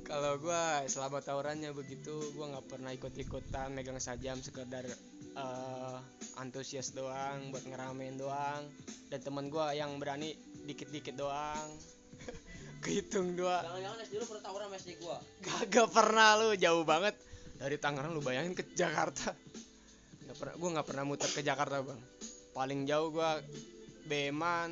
Kalau 0.08 0.40
gua 0.40 0.88
selama 0.88 1.20
tawurannya 1.20 1.76
begitu 1.76 2.16
gua 2.32 2.56
nggak 2.56 2.66
pernah 2.72 2.90
ikut-ikutan 2.96 3.76
megang 3.76 4.00
sajam 4.00 4.40
sekedar 4.40 4.88
eh, 5.36 5.98
antusias 6.40 6.96
doang 6.96 7.52
buat 7.52 7.66
ngeramein 7.68 8.16
doang. 8.16 8.64
Dan 9.12 9.20
teman 9.20 9.52
gua 9.52 9.76
yang 9.76 10.00
berani 10.00 10.32
dikit-dikit 10.64 11.12
doang. 11.12 11.68
Kehitung 12.84 13.34
doang 13.34 13.66
jangan-jangan 13.66 13.98
SD 14.06 14.14
lu 14.16 14.26
pernah 14.30 14.42
tawuran 14.48 14.66
sama 14.70 14.76
SD 14.80 14.90
gua? 15.02 15.16
Kagak 15.44 15.88
pernah 15.92 16.28
lu 16.40 16.48
jauh 16.56 16.86
banget 16.86 17.14
dari 17.58 17.76
Tangerang 17.76 18.14
lu 18.14 18.22
bayangin 18.22 18.54
ke 18.54 18.62
Jakarta. 18.72 19.34
Nggak 20.24 20.36
pernah 20.38 20.54
gua 20.54 20.70
nggak 20.78 20.88
pernah 20.88 21.04
muter 21.04 21.30
ke 21.34 21.42
Jakarta, 21.42 21.82
Bang. 21.82 22.00
Paling 22.54 22.86
jauh 22.86 23.10
gua 23.10 23.42
Beman. 24.06 24.70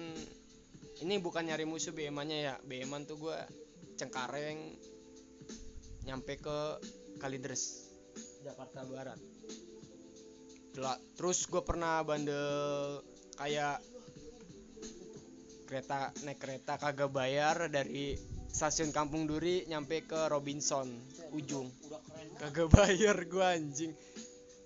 Ini 0.97 1.21
bukan 1.21 1.45
nyari 1.45 1.69
musuh 1.69 1.93
Bemannya 1.93 2.39
ya. 2.41 2.55
Beman 2.65 3.05
tuh 3.05 3.21
gua 3.21 3.43
Cengkareng 3.99 4.79
nyampe 6.07 6.39
ke 6.39 6.59
Kalideres, 7.19 7.91
Jakarta 8.47 8.87
Barat. 8.87 9.19
Terus 11.19 11.39
gua 11.51 11.67
pernah 11.67 12.01
bandel 12.07 13.03
kayak 13.37 13.83
kereta 15.67 16.15
naik 16.23 16.39
kereta 16.39 16.79
kagak 16.79 17.11
bayar 17.11 17.67
dari 17.67 18.15
stasiun 18.57 18.89
Kampung 18.89 19.29
Duri 19.29 19.69
nyampe 19.69 20.09
ke 20.09 20.33
Robinson 20.33 20.89
ujung. 21.37 21.69
Udah 21.93 22.01
keren 22.09 22.29
kagak 22.41 22.69
bayar 22.73 23.17
gua 23.29 23.53
anjing. 23.53 23.93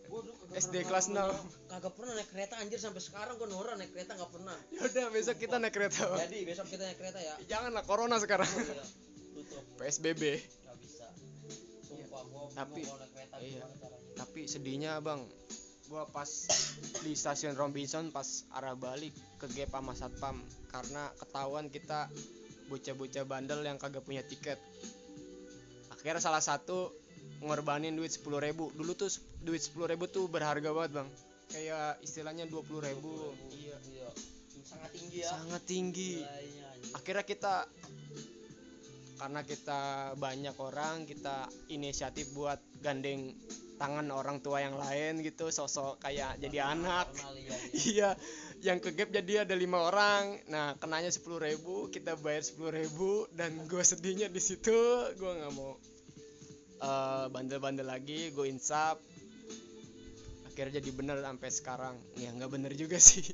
Gua 0.07 0.22
SD 0.55 0.87
kelas 0.87 1.11
pengalaman 1.11 1.35
gua- 1.42 1.74
kagak 1.74 1.92
pernah 1.98 2.12
naik 2.14 2.29
kereta 2.31 2.55
anjir. 2.62 2.79
Sampai 2.79 3.03
sekarang 3.03 3.35
gua 3.35 3.50
norak 3.50 3.74
naik 3.74 3.90
kereta 3.90 4.14
nggak 4.14 4.31
pernah. 4.31 4.55
Yaudah 4.79 5.11
besok 5.11 5.37
kita 5.42 5.59
naik 5.59 5.74
kereta. 5.74 6.07
Bang. 6.07 6.22
jadi 6.22 6.38
besok 6.46 6.66
kita 6.70 6.83
naik 6.87 6.98
kereta 7.03 7.18
ya. 7.18 7.35
Janganlah 7.50 7.83
corona 7.83 8.16
sekarang. 8.22 8.46
Oh, 8.46 8.62
iya. 8.62 8.85
tutup. 9.35 9.64
PSBB 9.83 10.22
nggak 10.38 10.76
bisa. 10.79 11.07
Sumpah 11.83 12.22
gua 12.31 12.42
Tapi- 12.55 12.87
naik 12.87 13.11
kereta 13.11 13.37
iya. 13.42 13.66
tapi 14.14 14.44
sedihnya 14.46 15.00
bang 15.03 15.18
gua 15.90 16.07
pas 16.07 16.29
di 17.03 17.18
stasiun 17.18 17.59
Robinson 17.59 18.14
pas 18.14 18.46
arah 18.55 18.79
balik 18.79 19.11
ke 19.42 19.50
gap 19.50 19.74
sama 19.74 19.96
satpam 19.96 20.37
karena 20.70 21.11
ketahuan 21.18 21.66
kita 21.66 22.07
bocah-bocah 22.71 23.27
bandel 23.27 23.67
yang 23.67 23.77
kagak 23.77 24.07
punya 24.07 24.23
tiket. 24.23 24.57
Akhirnya 25.91 26.23
salah 26.23 26.41
satu 26.41 26.95
ngorbanin 27.43 27.99
duit 27.99 28.15
sepuluh 28.15 28.39
ribu. 28.39 28.71
Dulu 28.73 28.95
tuh 28.95 29.11
duit 29.43 29.61
sepuluh 29.61 29.91
ribu 29.91 30.07
tuh 30.07 30.31
berharga 30.31 30.71
banget 30.71 31.03
bang. 31.03 31.09
Kayak 31.51 31.99
istilahnya 32.07 32.47
dua 32.47 32.63
puluh 32.63 32.87
ribu. 32.87 33.35
Iya 33.51 33.77
iya. 33.91 34.09
Sangat 34.63 34.91
tinggi 34.95 35.19
ya. 35.21 35.31
Sangat 35.35 35.63
tinggi. 35.67 36.13
Nilainya 36.23 36.67
anjir. 36.71 36.95
akhirnya 36.95 37.25
kita 37.27 37.55
karena 39.21 39.41
kita 39.45 39.81
banyak 40.17 40.57
orang 40.57 41.05
kita 41.05 41.45
inisiatif 41.69 42.33
buat 42.33 42.57
gandeng 42.81 43.37
tangan 43.81 44.12
orang 44.12 44.45
tua 44.45 44.61
yang 44.61 44.77
lain 44.77 45.25
gitu 45.25 45.49
sosok 45.49 46.05
kayak 46.05 46.37
jadi 46.37 46.77
anak. 46.77 47.09
iya, 47.16 47.33
iya. 47.33 47.57
iya 47.97 48.11
yang 48.61 48.77
ke 48.77 48.93
gap 48.93 49.09
jadi 49.09 49.49
ada 49.49 49.57
lima 49.57 49.88
orang. 49.88 50.37
Nah 50.53 50.77
kenanya 50.77 51.09
sepuluh 51.09 51.40
ribu 51.40 51.88
kita 51.88 52.21
bayar 52.21 52.45
sepuluh 52.45 52.77
ribu 52.77 53.25
dan 53.33 53.57
gue 53.64 53.81
sedihnya 53.81 54.29
di 54.29 54.37
situ 54.37 54.77
gue 55.16 55.33
nggak 55.33 55.53
mau 55.57 55.81
eh, 56.85 57.27
bandel-bandel 57.33 57.88
lagi 57.88 58.37
gue 58.37 58.47
insap. 58.53 59.01
Akhirnya 60.53 60.77
jadi 60.77 60.90
bener 60.93 61.16
sampai 61.25 61.49
sekarang. 61.49 61.97
Ya 62.21 62.37
nggak 62.37 62.53
bener 62.53 62.77
juga 62.77 63.01
sih. 63.09 63.25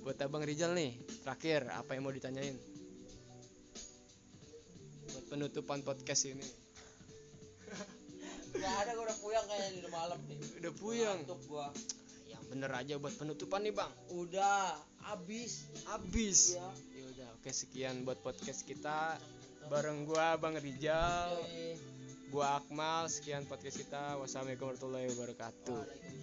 Buat 0.00 0.16
abang 0.24 0.48
Rizal 0.48 0.72
nih 0.72 0.96
terakhir 1.20 1.68
apa 1.68 1.92
yang 1.92 2.08
mau 2.08 2.14
ditanyain? 2.16 2.56
Buat 5.12 5.24
penutupan 5.28 5.84
podcast 5.84 6.24
ini 6.24 6.61
nggak 8.62 8.76
ada 8.86 8.90
gua 8.94 9.04
udah 9.10 9.18
puyang 9.18 9.44
kayaknya 9.50 9.70
di 9.74 9.78
udah 9.82 9.92
malam 9.92 10.18
nih. 10.30 10.38
Udah 10.62 10.72
puyeng 10.78 11.18
Ngantuk 11.26 11.40
gua. 11.50 11.66
Yang 12.30 12.44
bener 12.46 12.70
aja 12.70 12.94
buat 13.02 13.14
penutupan 13.18 13.60
nih 13.66 13.74
bang. 13.74 13.92
Udah 14.14 14.78
abis 15.10 15.66
habis? 15.90 16.54
Ya 16.54 16.68
ya 16.94 17.04
udah 17.10 17.28
oke 17.42 17.50
sekian 17.50 18.06
buat 18.06 18.22
podcast 18.22 18.62
kita. 18.62 19.18
Bareng 19.66 20.06
gua 20.06 20.38
bang 20.38 20.54
Rizal 20.62 21.34
Yoi. 21.42 21.74
gua 22.30 22.62
Akmal 22.62 23.10
sekian 23.10 23.42
podcast 23.50 23.82
kita. 23.82 24.14
Wassalamualaikum 24.22 24.70
warahmatullahi 24.70 25.10
wabarakatuh 25.10 26.21